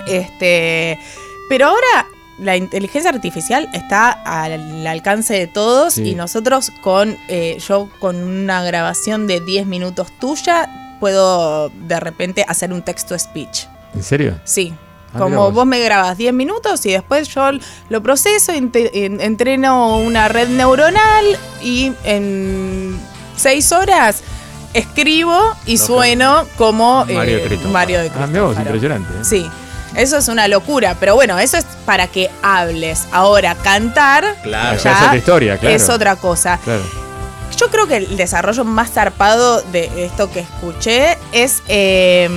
[0.07, 0.97] Este,
[1.49, 2.07] pero ahora
[2.39, 6.09] la inteligencia artificial está al alcance de todos Sí.
[6.09, 12.43] y nosotros con eh, yo con una grabación de 10 minutos tuya puedo de repente
[12.47, 13.65] hacer un texto speech.
[13.93, 14.39] ¿En serio?
[14.45, 14.73] Sí.
[15.13, 15.53] Ah, mira Como vos.
[15.53, 17.49] vos me grabas 10 minutos y después yo
[17.89, 21.25] lo proceso, entreno una red neuronal
[21.61, 22.97] y en
[23.35, 24.21] 6 horas
[24.73, 27.67] escribo y sueno como Mario de eh, Cristo.
[27.69, 28.61] Mario de Ah, mirá vos, Cristófaro.
[28.77, 29.13] impresionante.
[29.13, 29.25] ¿eh?
[29.25, 29.49] Sí,
[29.95, 33.05] eso es una locura, pero bueno, eso es para que hables.
[33.11, 34.77] Ahora, cantar Claro.
[34.81, 35.75] Ya es otra historia, claro.
[35.75, 36.57] es otra cosa.
[36.63, 36.83] Claro.
[37.57, 42.29] Yo creo que el desarrollo más zarpado de esto que escuché es eh,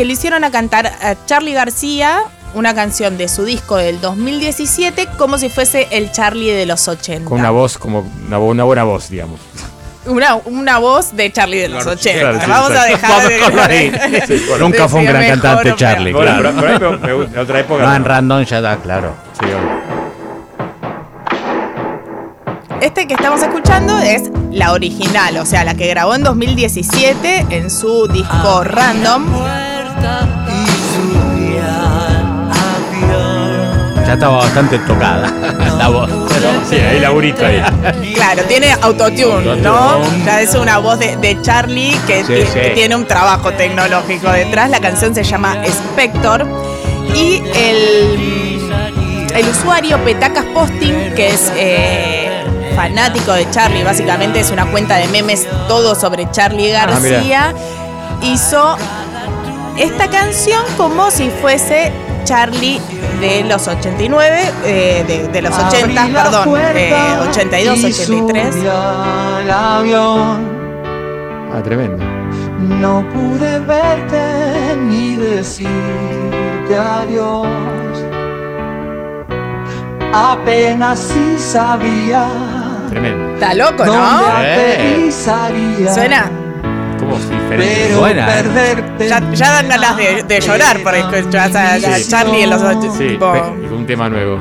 [0.00, 2.22] que le hicieron a cantar a Charlie García
[2.54, 7.28] una canción de su disco del 2017 como si fuese el Charlie de los 80.
[7.28, 9.38] Con una voz, como una, bu- una buena voz, digamos.
[10.06, 12.18] Una, una voz de Charlie de los Claro, 80.
[12.18, 12.84] claro, sí, Vamos a
[13.28, 14.24] dejar de.
[14.26, 14.68] Sí, bueno.
[14.70, 16.12] Nunca fue un gran mejor, cantante, Charlie.
[16.14, 16.50] Claro.
[16.58, 17.82] pero, pero ahí me- me gusta, en otra época.
[17.84, 19.14] No, en random ya está, claro.
[19.38, 19.46] Sí.
[22.80, 27.70] Este que estamos escuchando es la original, o sea, la que grabó en 2017 en
[27.70, 29.26] su disco Random.
[34.06, 35.30] Ya estaba bastante tocada
[35.78, 36.10] la voz.
[36.68, 37.62] Sí, ahí laburito ahí.
[38.14, 40.00] Claro, tiene autotune, ¿no?
[40.24, 42.58] Ya es una voz de, de Charlie que, Sí, ti- sí.
[42.60, 44.68] que tiene un trabajo tecnológico detrás.
[44.70, 46.44] La canción se llama Spector.
[47.14, 48.60] Y el,
[49.34, 52.44] el usuario Petacas Posting, que es eh,
[52.74, 56.86] fanático de Charlie, básicamente es una cuenta de memes todo sobre Charlie Ah.
[56.86, 57.54] García,
[58.22, 58.76] hizo
[59.80, 61.90] esta canción como si fuese
[62.24, 62.80] Charlie
[63.20, 66.94] de los 89, eh, de, de los 80, perdón, eh,
[67.28, 68.56] 82, 83.
[71.52, 72.04] Ah, tremendo.
[72.58, 77.46] No pude verte ni decirte adiós.
[80.12, 82.26] Apenas si sabía
[82.90, 83.34] Tremendo.
[83.34, 84.04] Está loco, ¿no?
[84.04, 85.94] aterrizaría.
[85.94, 86.30] Suena.
[87.56, 88.42] Pero Suena, ¿eh?
[88.42, 89.08] perderte.
[89.08, 91.78] Ya, ya dan ganas de, de llorar por escuchar a.
[92.08, 92.92] Charlie en los ocho.
[92.96, 94.38] Sí, tipo, pe- un tema nuevo.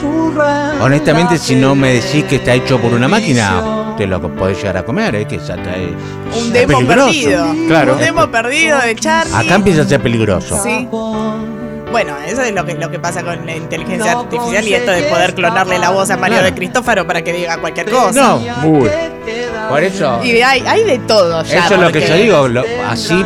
[0.00, 4.58] Turra honestamente, si no me decís que está hecho por una máquina, te lo podés
[4.58, 5.26] llegar a comer, ¿eh?
[5.26, 5.90] Que es hasta es,
[6.36, 7.06] un es demo peligroso.
[7.06, 7.54] perdido.
[7.68, 7.92] Claro.
[7.94, 9.34] Un demo perdido de Charlie.
[9.34, 10.58] Acá empieza a ser peligroso.
[10.62, 10.88] Sí.
[11.94, 15.02] Bueno, eso es lo que, lo que pasa con la inteligencia artificial y esto de
[15.04, 16.46] poder clonarle la voz a Mario Claro.
[16.52, 18.20] de Cristófaro para que diga cualquier cosa.
[18.20, 18.38] No,
[18.68, 18.90] Muy.
[19.68, 20.18] por eso.
[20.24, 21.64] Y hay, hay de todo ya.
[21.66, 23.24] Eso es lo que yo digo, lo- así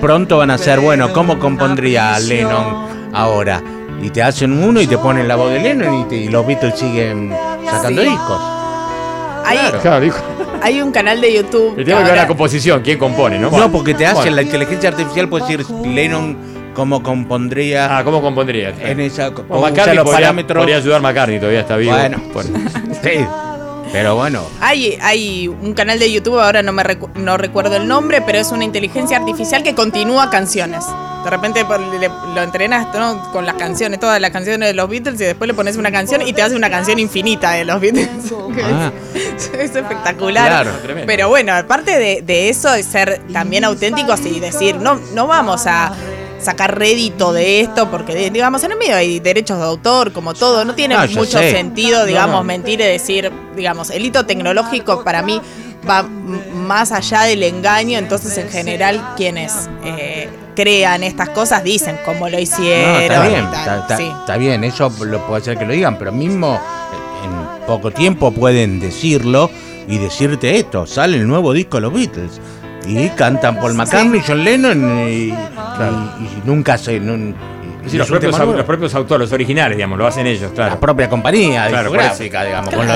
[0.00, 3.62] pronto van a ser, bueno, ¿cómo compondría Lennon ahora?
[4.00, 6.46] Y te hacen uno y te ponen la voz de Lennon y, te- y los
[6.46, 7.34] Beatles siguen
[7.70, 8.08] sacando Sí.
[8.08, 8.40] discos.
[9.44, 10.12] Hay, Claro,
[10.62, 11.78] hay un canal de YouTube.
[11.78, 13.38] Es que ahora- la composición, ¿quién compone?
[13.38, 14.36] No, No, porque te hace Bueno.
[14.36, 18.70] la inteligencia artificial, puede decir Lennon cómo compondría Ah, ¿cómo compondría?
[18.78, 20.58] en esa, Bueno, McCartney los podría, parámetros.
[20.62, 21.92] podría ayudar McCartney, todavía está vivo.
[21.92, 22.20] Bueno.
[23.02, 23.24] Sí,
[23.92, 24.42] pero bueno.
[24.60, 28.38] Hay, hay un canal de YouTube, ahora no me recu- no recuerdo el nombre, pero
[28.38, 30.84] es una inteligencia artificial que continúa canciones.
[31.24, 31.64] De repente
[32.34, 33.30] lo entrenas ¿no?
[33.32, 36.22] con las canciones, todas las canciones de los Beatles y después le pones una canción
[36.26, 38.08] y te hace una canción infinita de los Beatles.
[38.64, 38.90] Ah,
[39.58, 40.46] es espectacular.
[40.48, 40.70] Claro.
[40.82, 41.06] Tremendo.
[41.06, 45.66] Pero bueno, aparte de, de eso, es ser también auténticos y decir, no, no vamos
[45.66, 45.92] a
[46.42, 50.64] sacar rédito de esto, porque digamos, en el medio hay derechos de autor, como todo,
[50.64, 51.50] no tiene No, ya mucho sé.
[51.52, 52.44] sentido, digamos, No, no.
[52.44, 55.40] mentir y decir, digamos, el hito tecnológico para mí
[55.88, 62.28] va más allá del engaño, entonces en general quienes eh, crean estas cosas dicen cómo
[62.28, 62.96] lo no, hicieron.
[63.02, 64.12] está bien, tal, está, sí.
[64.20, 68.30] está bien, eso lo puede ser que lo digan, pero mismo eh, en poco tiempo
[68.32, 69.50] pueden decirlo
[69.88, 72.40] y decirte esto, sale el nuevo disco de los Beatles.
[72.86, 77.00] Y cantan Paul McCartney, John Lennon y, y- y nunca se...
[77.86, 78.52] Sí, los, propios, tema au- nuevo.
[78.58, 80.74] los propios autores, los originales, digamos, lo hacen ellos, claro.
[80.74, 82.86] la propia compañía Claro, discográfica, digamos, con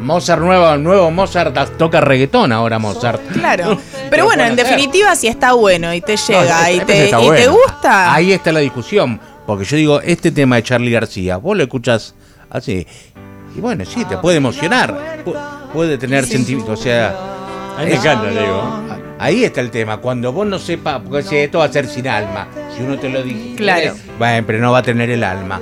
[0.00, 3.20] Mozart nuevo, nuevo Mozart toca reggaetón ahora Mozart.
[3.32, 3.78] Claro.
[4.10, 7.52] Pero bueno, en definitiva, si está bueno y te llega y, te, y te bueno.
[7.52, 8.14] gusta.
[8.14, 12.14] Ahí está la discusión, porque yo digo, este tema de Charlie García, vos lo escuchas
[12.48, 12.86] así,
[13.54, 15.36] y bueno, sí, te puede emocionar, pu-
[15.74, 17.14] puede tener sentimiento, o sea,
[17.86, 18.80] me es- encanta, te digo.
[19.18, 22.08] ahí está el tema, cuando vos no sepas, porque si esto va a ser sin
[22.08, 23.94] alma, si uno te lo dice, Claro.
[24.18, 25.60] bueno, pero no va a tener el alma.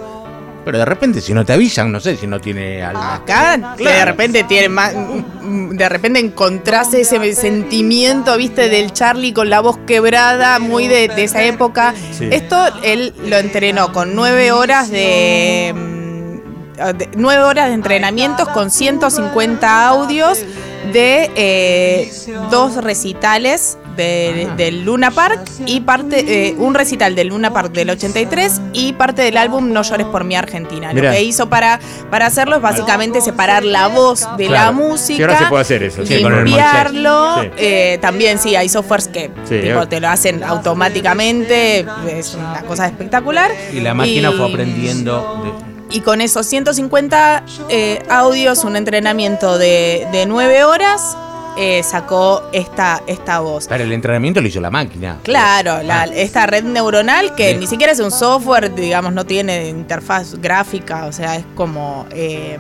[0.65, 3.15] Pero de repente, si no te avisan, no sé si no tiene alma.
[3.15, 4.93] Acá, que de repente tiene más.
[4.93, 11.25] De repente encontrás ese sentimiento, viste, del Charlie con la voz quebrada, muy de, de
[11.25, 11.95] esa época.
[12.13, 12.29] Sí.
[12.31, 15.73] Esto él lo entrenó con nueve horas de.
[15.75, 20.45] mm, de- nueve horas de entrenamientos con 150 audios
[20.93, 22.13] de eh,
[22.51, 27.91] dos recitales de- del Luna Park y parte eh, un recital del Luna Park del
[27.91, 30.93] 83 y parte del álbum No llores por mi Argentina.
[30.93, 31.11] Mirá.
[31.11, 35.17] Lo que hizo para, para hacerlo es básicamente separar la voz de la música.
[35.17, 37.43] Sí, ahora se puede hacer eso, sí, limpiarlo.
[37.57, 41.85] Eh, también sí, hay softwares que Sí, tipo, te lo hacen automáticamente.
[42.09, 43.51] Es una cosa espectacular.
[43.73, 49.59] Y la máquina Y- fue aprendiendo de- y con esos 150 eh, audios, un entrenamiento
[49.59, 51.17] de, de 9 horas,
[51.57, 53.67] eh, sacó esta, esta voz.
[53.67, 55.19] Para el entrenamiento lo hizo la máquina.
[55.25, 56.07] Claro, la- Ah.
[56.15, 57.57] esta red neuronal que Sí.
[57.59, 62.07] ni siquiera es un software, digamos, no tiene interfaz gráfica, o sea, es como...
[62.11, 62.59] eh,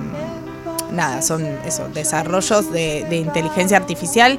[0.91, 4.39] nada, son eso, desarrollos de, de inteligencia artificial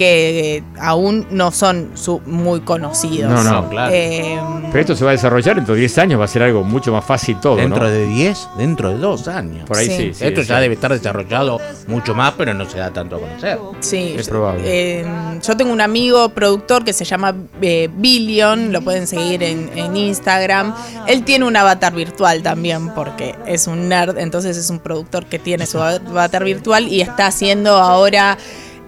[0.00, 3.30] que eh, aún no son su- muy conocidos.
[3.30, 3.92] No, no, claro.
[3.94, 4.40] Eh,
[4.72, 6.90] Pero esto se va a desarrollar dentro de 10 años, va a ser algo mucho
[6.90, 7.90] más fácil todo, Dentro ¿no?
[7.90, 9.66] de 10, dentro de 2 años.
[9.66, 9.96] Por ahí sí.
[9.96, 10.14] Sí.
[10.14, 13.20] sí, Esto es ya debe estar desarrollado mucho más, pero no se da tanto a
[13.20, 13.58] conocer.
[13.80, 14.62] Sí, Es probable.
[14.64, 15.04] eh,
[15.42, 19.94] yo tengo un amigo productor que se llama eh, Billion, lo pueden seguir en, en
[19.98, 20.74] Instagram.
[21.08, 25.38] Él tiene un avatar virtual también porque es un nerd, entonces es un productor que
[25.38, 28.38] tiene su avatar virtual y está haciendo ahora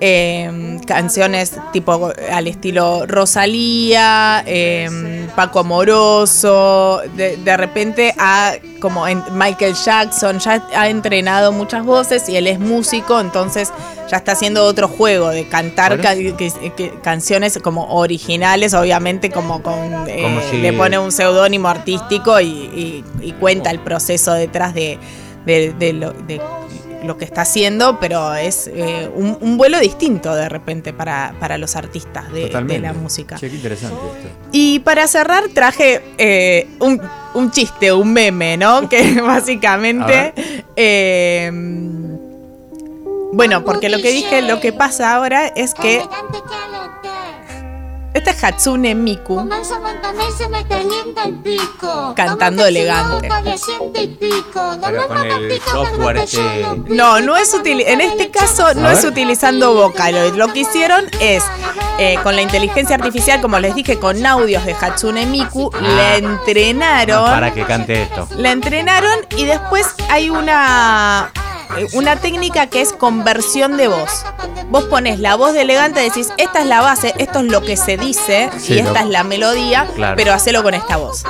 [0.04, 9.22] eh, canciones tipo al estilo Rosalía, eh, Paco Amoroso, de, de repente ha, como en
[9.32, 13.72] Michael Jackson, ya ha entrenado muchas voces y él es músico, entonces
[14.10, 16.02] ya está haciendo otro juego de cantar Bueno.
[16.02, 21.12] ca- que- que- canciones como originales, obviamente como con eh, Como si- le pone un
[21.12, 24.98] seudónimo artístico y, y- y cuenta el proceso detrás de,
[25.46, 26.40] de- de lo, de
[27.04, 31.58] lo que está haciendo, pero es eh, un, un vuelo distinto de repente para, para
[31.58, 32.48] los artistas de,
[32.80, 33.36] la música.
[33.36, 34.28] Che, qué interesante esto.
[34.52, 37.00] Y para cerrar traje eh, un,
[37.34, 38.88] un chiste, un meme, ¿no?
[38.88, 40.32] Que A básicamente...
[40.76, 41.50] eh,
[43.34, 46.02] Bueno, porque lo que dije, lo que pasa ahora es que
[48.14, 52.12] esta es Hatsune Miku Comienza a mantenerse, me calienta el pico.
[52.14, 53.28] cantando elegante.
[53.28, 54.76] Caliente el pico.
[54.84, 56.66] Pero con el software este.
[56.88, 60.34] No, no es util en este caso no es utilizando Vocaloid.
[60.34, 61.42] Lo que hicieron es
[61.98, 65.80] eh, con la inteligencia artificial, como les dije, con audios de Hatsune Miku, Ah.
[65.80, 67.24] le entrenaron.
[67.24, 68.28] Para que cante esto.
[68.36, 71.30] La entrenaron y después hay una,
[71.92, 74.24] una técnica que es conversión de voz.
[74.68, 77.76] Vos pones la voz de elegante, decís, esta es la base, esto es lo que
[77.76, 80.16] se dice Sí, y esta es la melodía, Claro.
[80.16, 81.24] pero hacelo con esta voz.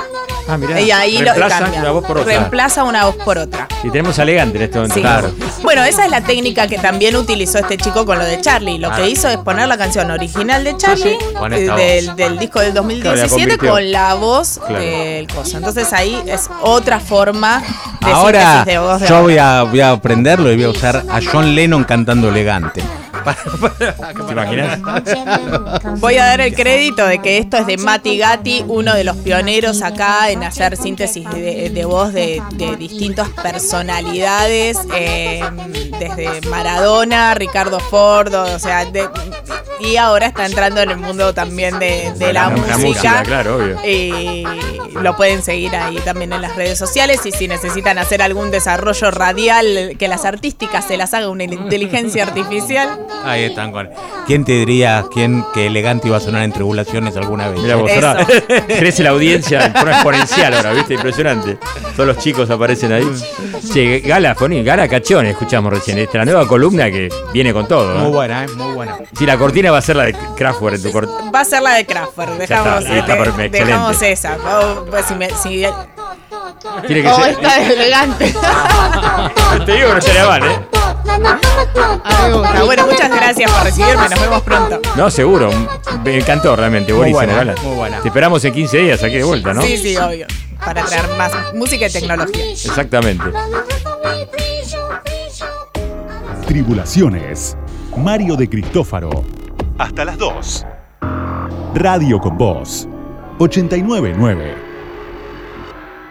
[0.47, 0.79] Ah, mirá.
[0.81, 1.79] Y ahí lo Reemplazan cambia.
[1.81, 2.33] una voz por otra.
[2.33, 3.67] Reemplaza una voz por otra.
[3.83, 5.29] Y tenemos a elegante en este momento.
[5.29, 5.61] Sí.
[5.63, 8.77] Bueno, esa es la técnica que también utilizó este chico con lo de Charlie.
[8.77, 8.95] Lo Ah.
[8.97, 12.59] que hizo es poner la canción original de Charlie Con eh, esta del, del disco
[12.59, 13.69] del Claro, 2017 la convirtió.
[13.71, 14.83] con la voz Claro.
[14.83, 15.57] del coso.
[15.57, 17.61] Entonces ahí es otra forma
[18.05, 21.03] de Ahora de voz de yo voy a, voy a aprenderlo y voy a usar
[21.09, 22.83] a John Lennon cantando elegante.
[23.23, 24.79] ¿Te imaginas?
[25.99, 29.17] Voy a dar el crédito de que esto es de Mati Gatti, uno de los
[29.17, 35.41] pioneros acá en hacer síntesis de, de voz de, de distintas personalidades, eh,
[35.99, 39.09] desde Maradona, Ricardo Ford, o sea, de-
[39.79, 42.77] y ahora está entrando en el mundo también de, de la, La- la música.
[42.77, 43.77] música, claro, obvio.
[43.85, 44.45] Y
[44.93, 49.11] lo pueden seguir ahí también en las redes sociales y si necesitan hacer algún desarrollo
[49.11, 53.05] radial, que las artísticas se las haga una inteligencia artificial.
[53.25, 53.89] Ahí están con.
[54.27, 57.59] ¿Quién te diría quién que elegante iba a sonar en tribulaciones alguna vez?
[57.61, 58.25] Mira vos, ahora
[58.67, 60.93] crece la audiencia en forma exponencial ahora, ¿viste?
[60.95, 61.57] Impresionante.
[61.95, 63.05] Todos los chicos aparecen ahí.
[63.71, 65.97] Che, Gala, Foni, Gala Cachón, escuchamos recién.
[65.97, 67.93] Esta la nueva columna que viene con todo.
[67.95, 68.09] Muy ¿no?
[68.11, 68.47] buena, ¿eh?
[68.55, 68.97] Muy buena.
[69.17, 71.31] Si la cortina va a ser la de Kraftwerk en tu cortina.
[71.31, 74.37] Va a ser la de Kraftwerk, dejamos, está, está de- perfecto, dejamos esa.
[74.45, 75.65] Oh, pues si me- si-
[76.87, 77.29] Tiene que oh, ser.
[77.31, 78.33] está elegante.
[79.65, 80.59] Te digo que no estaría mal, ¿eh?
[82.03, 82.63] Ah, gusta.
[82.63, 84.09] Bueno, muchas gracias por recibirme.
[84.09, 84.81] Nos vemos pronto.
[84.95, 85.49] No, seguro.
[86.03, 86.93] Me encantó realmente.
[86.93, 88.01] Muy Buenísimo, buena, muy buena.
[88.01, 89.61] Te esperamos en 15 días aquí de vuelta, ¿no?
[89.61, 90.27] Sí, sí, obvio.
[90.63, 92.51] Para traer más música y tecnología.
[92.51, 93.23] Exactamente.
[96.47, 97.57] Tribulaciones.
[97.97, 99.23] Mario de Cristófaro.
[99.77, 100.65] Hasta las 2.
[101.75, 102.87] Radio con Voz.
[103.39, 104.55] 899.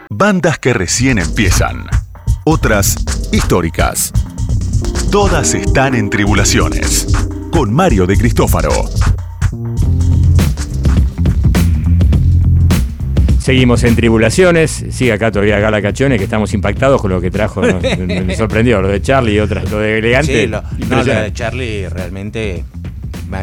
[0.09, 1.87] Bandas que recién empiezan.
[2.43, 2.97] Otras
[3.31, 4.11] históricas.
[5.13, 7.05] Todas están en Tribulaciones.
[7.51, 8.71] Con Mario de Cristófaro.
[13.37, 14.71] Seguimos en tribulaciones.
[14.89, 17.61] Sigue acá todavía Gala Cachones, que estamos impactados con lo que trajo.
[17.99, 20.41] me, sorprendió lo de Charlie y otras, lo de elegante.
[20.41, 21.21] Sí, lo, no, impresionante.
[21.25, 22.63] de Charlie realmente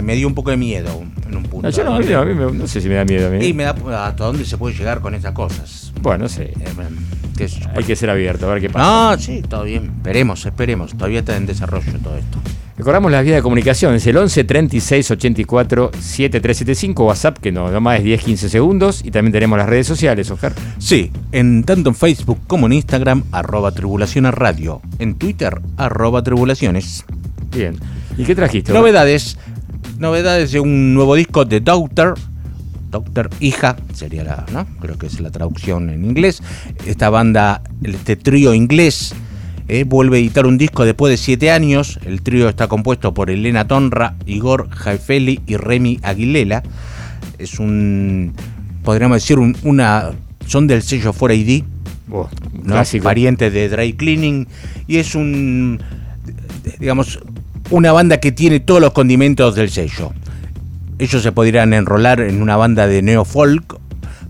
[0.03, 1.69] me, dio un poco de miedo en un punto.
[1.69, 3.31] No, yo no, a mí, a mí me- no sé si me da miedo a
[3.31, 3.45] mí.
[3.45, 3.75] Y me da
[4.07, 5.93] hasta dónde se puede llegar con esas cosas.
[6.03, 6.53] Bueno, no sé.
[6.61, 7.49] Eh.
[7.75, 9.17] Hay que ser abierto, a ver qué pasa.
[9.17, 9.85] No, sí, todo bien.
[9.97, 10.93] Esperemos, esperemos.
[10.93, 12.39] Todavía está en desarrollo todo esto.
[12.77, 17.79] Recordamos las vías de comunicación, es el 11 36 84 7375, WhatsApp, que no, no
[17.81, 20.55] más es 10 15 segundos, y también tenemos las redes sociales, Oscar.
[20.79, 24.81] Sí, en tanto en Facebook como en Instagram, arroba tribulaciones radio.
[24.99, 27.05] En Twitter, arroba tribulaciones.
[27.55, 27.77] Bien.
[28.17, 28.73] ¿Y qué trajiste?
[28.73, 29.37] Novedades.
[30.01, 32.19] Novedades de un nuevo disco de Doctor.
[32.91, 34.67] Doctor Hija, sería la, ¿no?
[34.81, 36.43] Creo que es la traducción en inglés.
[36.87, 39.15] Esta banda, este trío inglés,
[39.69, 42.01] eh, vuelve a editar un disco después de siete años.
[42.07, 46.63] El trío está compuesto por Elena Tonra, Igor Jaifeli y Remy Aguilera.
[47.39, 48.33] Es un,
[48.83, 50.11] podríamos decir, un- una,
[50.47, 51.63] son del sello 4AD,
[52.11, 52.29] Oh,
[52.65, 52.83] ¿no?
[53.03, 54.49] pariente de Dry Cleaning,
[54.89, 55.81] y es un,
[56.81, 57.21] digamos,
[57.71, 60.13] una banda que tiene todos los condimentos del sello.
[60.99, 63.79] Ellos se podrían enrolar en una banda de neo folk,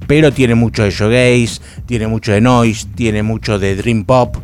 [0.06, 4.36] pero tiene mucho de shoegaze, tiene mucho de noise, tiene mucho de dream pop,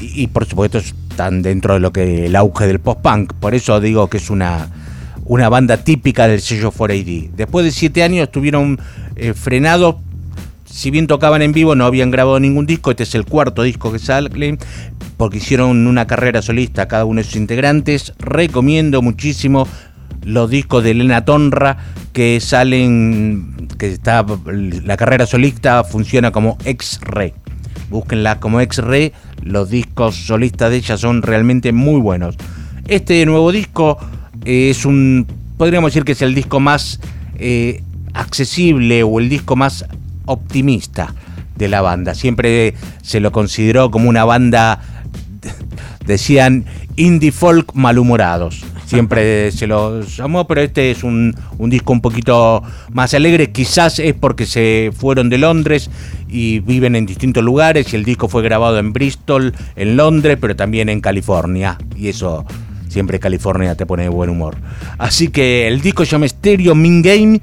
[0.00, 3.34] y, por supuesto están dentro de lo que el auge del post punk.
[3.34, 4.68] Por eso digo que es una
[5.26, 7.30] una banda típica del sello 4AD.
[7.36, 8.80] Después de siete años estuvieron
[9.14, 9.96] eh, frenados
[10.70, 12.90] si bien tocaban en vivo, no habían grabado ningún disco.
[12.90, 14.30] Este es el cuarto disco que sale,
[15.20, 18.14] porque hicieron una carrera solista cada uno de sus integrantes.
[18.20, 19.68] Recomiendo muchísimo
[20.24, 21.76] los discos de Elena Tonra
[22.14, 27.34] que salen, que está, la carrera solista funciona como X-Ray.
[27.90, 32.36] Búsquenla como X-Ray, los discos solistas de ella son realmente muy buenos.
[32.88, 33.98] Este nuevo disco
[34.46, 35.26] eh, es un,
[35.58, 36.98] podríamos decir que es el disco más
[37.36, 37.82] eh,
[38.14, 39.84] accesible o el disco más
[40.24, 41.14] optimista
[41.56, 42.14] de la banda.
[42.14, 44.80] Siempre se lo consideró como una banda,
[46.06, 46.64] decían,
[46.96, 48.64] indie folk malhumorados.
[48.86, 52.62] Siempre se lo llamó, pero este es un, un disco un poquito
[52.92, 53.52] más alegre.
[53.52, 55.90] Quizás es porque se fueron de Londres
[56.28, 60.56] y viven en distintos lugares y el disco fue grabado en Bristol, en Londres, pero
[60.56, 61.78] también en California.
[61.96, 62.44] Y eso
[62.88, 64.56] siempre California te pone de buen humor.
[64.98, 67.40] Así que el disco se llama Stereo Min Game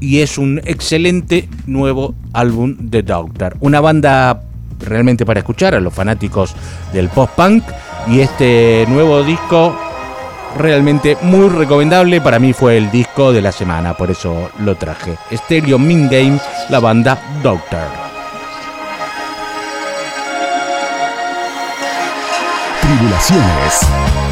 [0.00, 3.56] y es un excelente nuevo álbum de Doctor.
[3.60, 4.42] Una banda
[4.78, 6.54] realmente para escuchar a los fanáticos
[6.92, 7.64] del post-punk
[8.08, 9.76] y este nuevo disco
[10.56, 12.20] realmente muy recomendable.
[12.20, 15.16] Para mí fue el disco de la semana, por eso lo traje.
[15.32, 16.38] Stereo Min Game,
[16.68, 17.88] la banda Doctor.
[22.80, 24.27] Tribulaciones.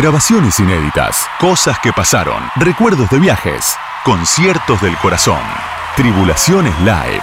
[0.00, 5.40] Grabaciones inéditas, cosas que pasaron, recuerdos de viajes, conciertos del corazón.
[5.94, 7.20] Tribulaciones Live,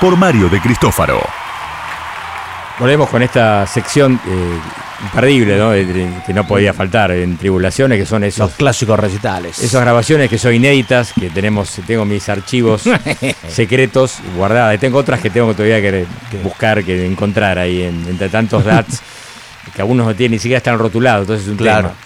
[0.00, 1.20] por Mario de Cristófaro.
[2.78, 4.58] Volvemos con esta sección eh,
[5.02, 5.72] imperdible, ¿no?
[6.24, 9.58] Que no podía faltar en Tribulaciones, que son esos Los clásicos recitales.
[9.58, 12.82] Esas grabaciones que son inéditas, que tenemos, tengo mis archivos
[13.48, 14.76] secretos guardadas.
[14.76, 16.06] Y tengo otras que tengo todavía que
[16.44, 19.02] buscar, que encontrar ahí en- entre tantos DATs.
[19.74, 21.88] que algunos no tienen, ni siquiera están rotulados, entonces es un Claro.
[21.88, 22.00] tema.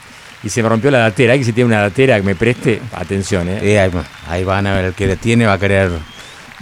[0.44, 1.32] Y se me rompió la datera.
[1.32, 3.80] Hay que si tiene una datera que me preste, atención, ¿eh?
[3.80, 5.90] Ahí, va- ahí van a ver, el que le tiene va a querer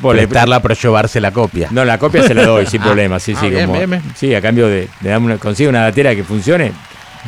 [0.00, 1.68] prestarla pero llevarse la copia.
[1.70, 2.84] No, la copia se la doy sin Ah.
[2.84, 3.50] problema, sí, Ah, sí.
[3.50, 4.02] bien, como- bien, bien.
[4.16, 6.72] Sí, a cambio de, de una, consigue una datera que funcione,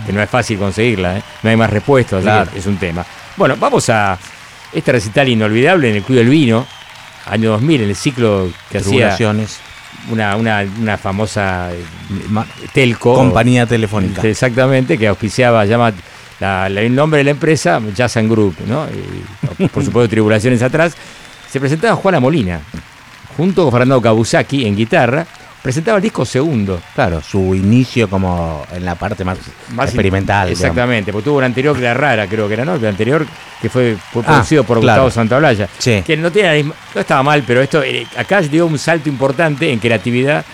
[0.07, 1.23] que no es fácil conseguirla, ¿eh?
[1.43, 1.71] no hay más
[2.23, 2.51] Claro.
[2.53, 3.05] que es un tema.
[3.37, 4.19] Bueno, vamos a
[4.73, 6.67] este recital inolvidable en el Club del Vino,
[7.27, 9.09] año 2000, en el ciclo que hacía
[10.11, 11.83] una, una, una famosa eh,
[12.73, 13.15] telco.
[13.15, 14.23] Compañía telefónica.
[14.27, 15.93] Exactamente, que auspiciaba, llama
[16.45, 18.87] la- la- el nombre de la empresa, Jazz and Group, ¿no?
[19.59, 20.95] Y, por supuesto, Tribulaciones atrás.
[21.51, 22.61] Se presentaba Juana Molina,
[23.37, 25.27] junto con Fernando Kabusaki en guitarra,
[25.63, 26.81] presentaba el disco segundo.
[26.95, 29.39] Claro, su inicio como en la parte más,
[29.75, 30.49] Más experimental.
[30.49, 30.61] digamos.
[30.61, 32.75] Exactamente, porque tuvo un anterior que era rara, creo que era, ¿no?
[32.75, 33.25] El anterior
[33.63, 35.05] que fue, fue Ah, producido por claro.
[35.05, 35.69] Gustavo Santaolalla.
[35.79, 36.03] Sí.
[36.05, 39.79] Que no, misma- no estaba mal, pero esto eh, acá dio un salto importante en
[39.79, 40.45] creatividad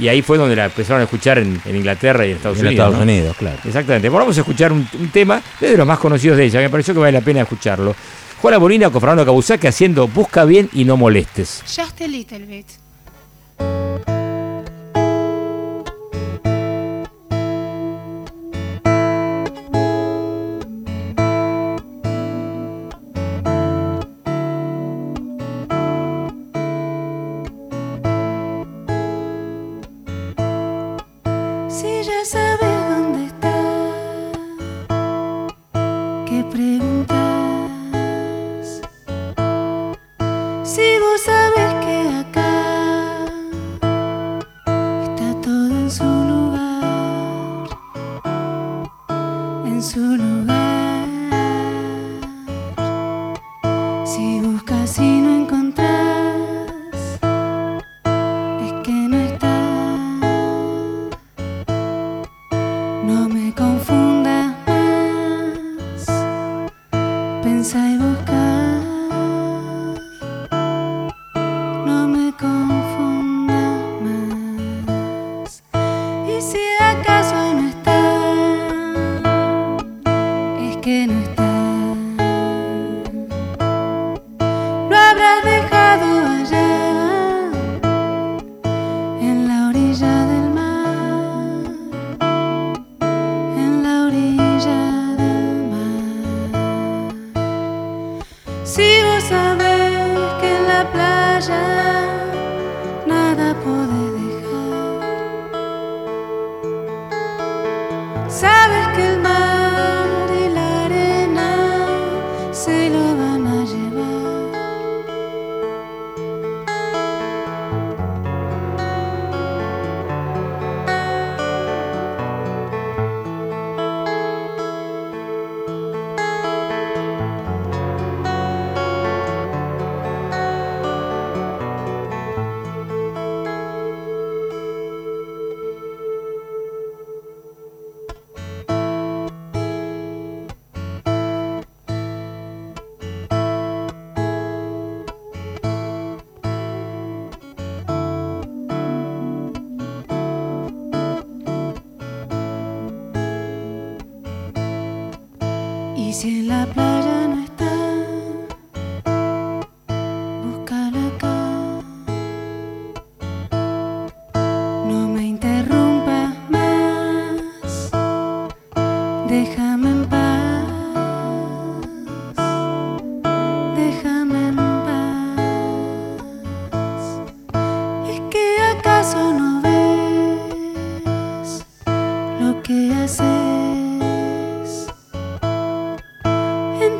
[0.00, 2.66] y ahí fue donde la empezaron a escuchar en, en Inglaterra y en Estados En
[2.66, 2.86] Unidos.
[2.86, 3.12] Estados ¿no?
[3.12, 3.58] Unidos, claro.
[3.64, 4.08] Exactamente.
[4.08, 6.94] Bueno, vamos a escuchar un, un tema de los más conocidos de ella, me pareció
[6.94, 7.94] que vale la pena escucharlo.
[8.40, 11.62] Juana Molina con Fernando Kabusaki haciendo Busca bien y no molestes.
[11.66, 12.66] Just a little bit.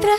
[0.01, 0.17] утро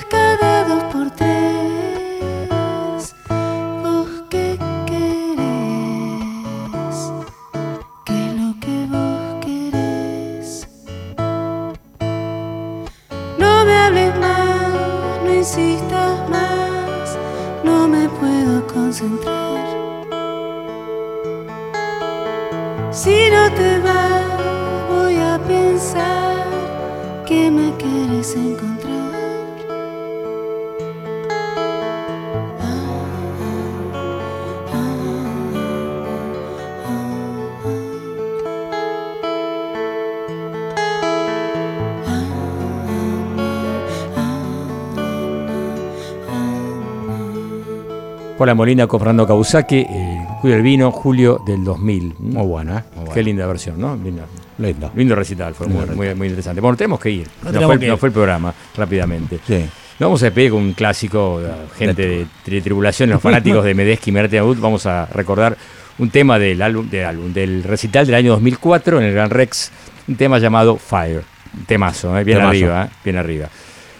[48.41, 52.15] Juana Molina con Fernando Kabusaki, eh, Julio el Vino, julio del 2000.
[52.17, 52.83] Muy buena, ¿eh?
[52.95, 53.21] Muy Qué buena.
[53.21, 53.95] linda versión, ¿no?
[53.95, 54.23] Linda.
[54.57, 54.91] Lindo.
[54.95, 56.59] Lindo recital, fue muy, Lindo muy, muy interesante.
[56.59, 57.27] Bueno, tenemos que ir.
[57.43, 57.99] No fue, que no ir.
[57.99, 59.37] fue el programa, rápidamente.
[59.45, 59.57] Sí.
[59.99, 63.75] Nos vamos a despedir con un clásico, eh, gente de, tri- tribulación, los fanáticos de
[63.75, 64.59] Medesky y.
[64.59, 65.55] Vamos a recordar
[65.99, 69.71] un tema del álbum, del álbum, del recital del año 2004 en el Gran Rex,
[70.07, 71.21] un tema llamado Fire.
[71.67, 72.49] Temazo, eh, bien Temazo.
[72.49, 73.49] arriba, eh, bien arriba.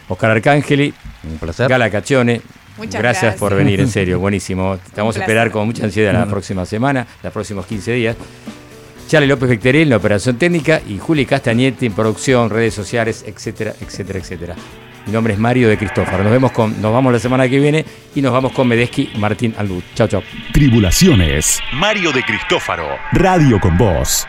[0.08, 0.92] Oscar Arcángeli,
[1.32, 1.70] Un placer.
[1.70, 2.42] Gala Cachone.
[2.82, 3.40] Muchas gracias, gracias.
[3.40, 4.78] por venir, en serio, buenísimo.
[4.94, 8.16] Te vamos a esperar con mucha ansiedad la próxima semana, los próximos 15 días.
[9.08, 13.74] Charlie López Vecterel en la operación técnica y Juli Castagnetti en producción, redes sociales, etcétera,
[13.82, 14.56] etcétera, etcétera.
[15.06, 16.24] Mi nombre es Mario de Cristófaro.
[16.24, 17.86] Nos vemos con, nos vamos la semana que viene
[18.16, 19.84] y nos vamos con Medeski Martín Albut.
[19.96, 20.24] Chao, chao.
[20.54, 21.60] Tribulaciones.
[21.74, 22.88] Mario de Cristófaro.
[23.12, 24.28] Radio con Voz.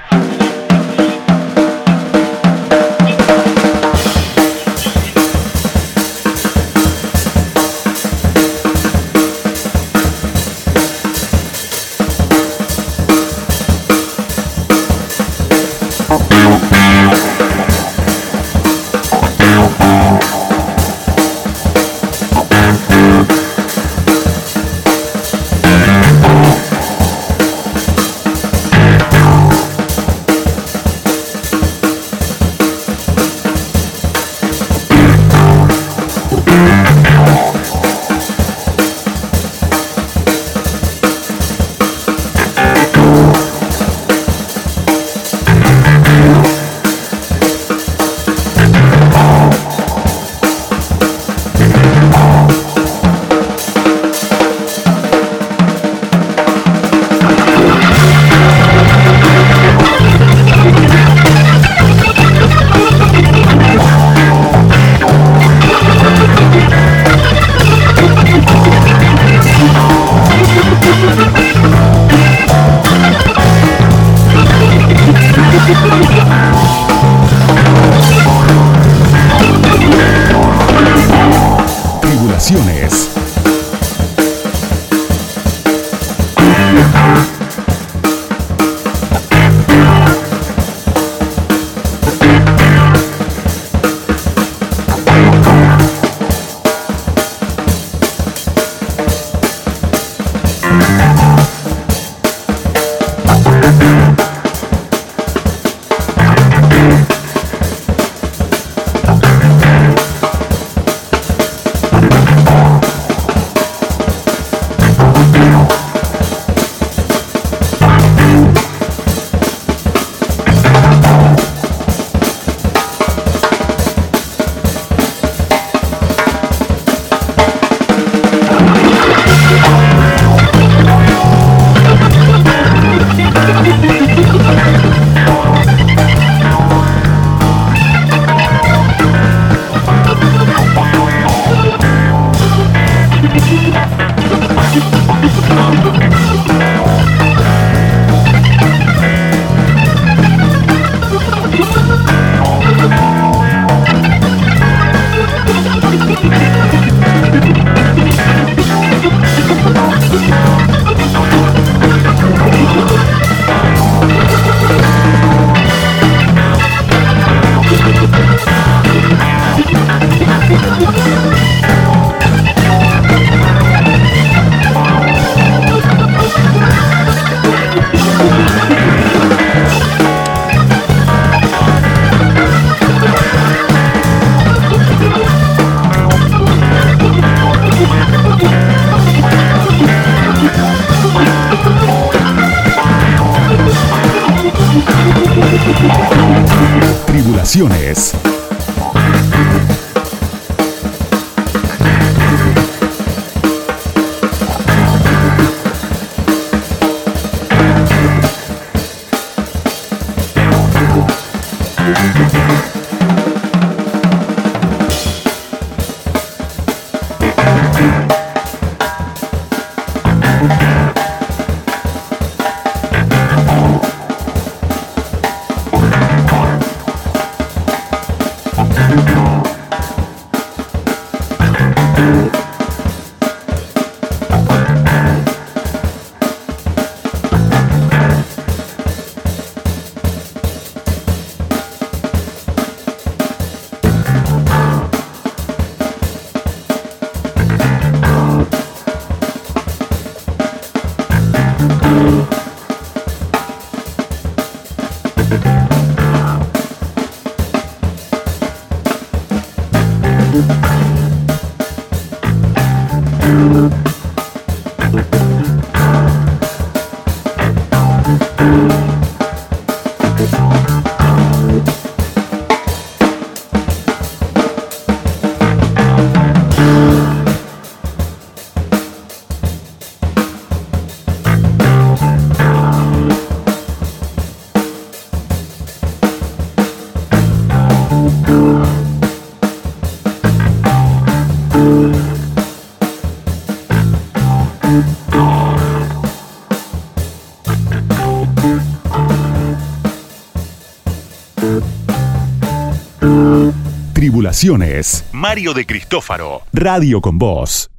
[305.12, 306.42] Mario de Cristófaro.
[306.52, 307.71] Radio con Voz.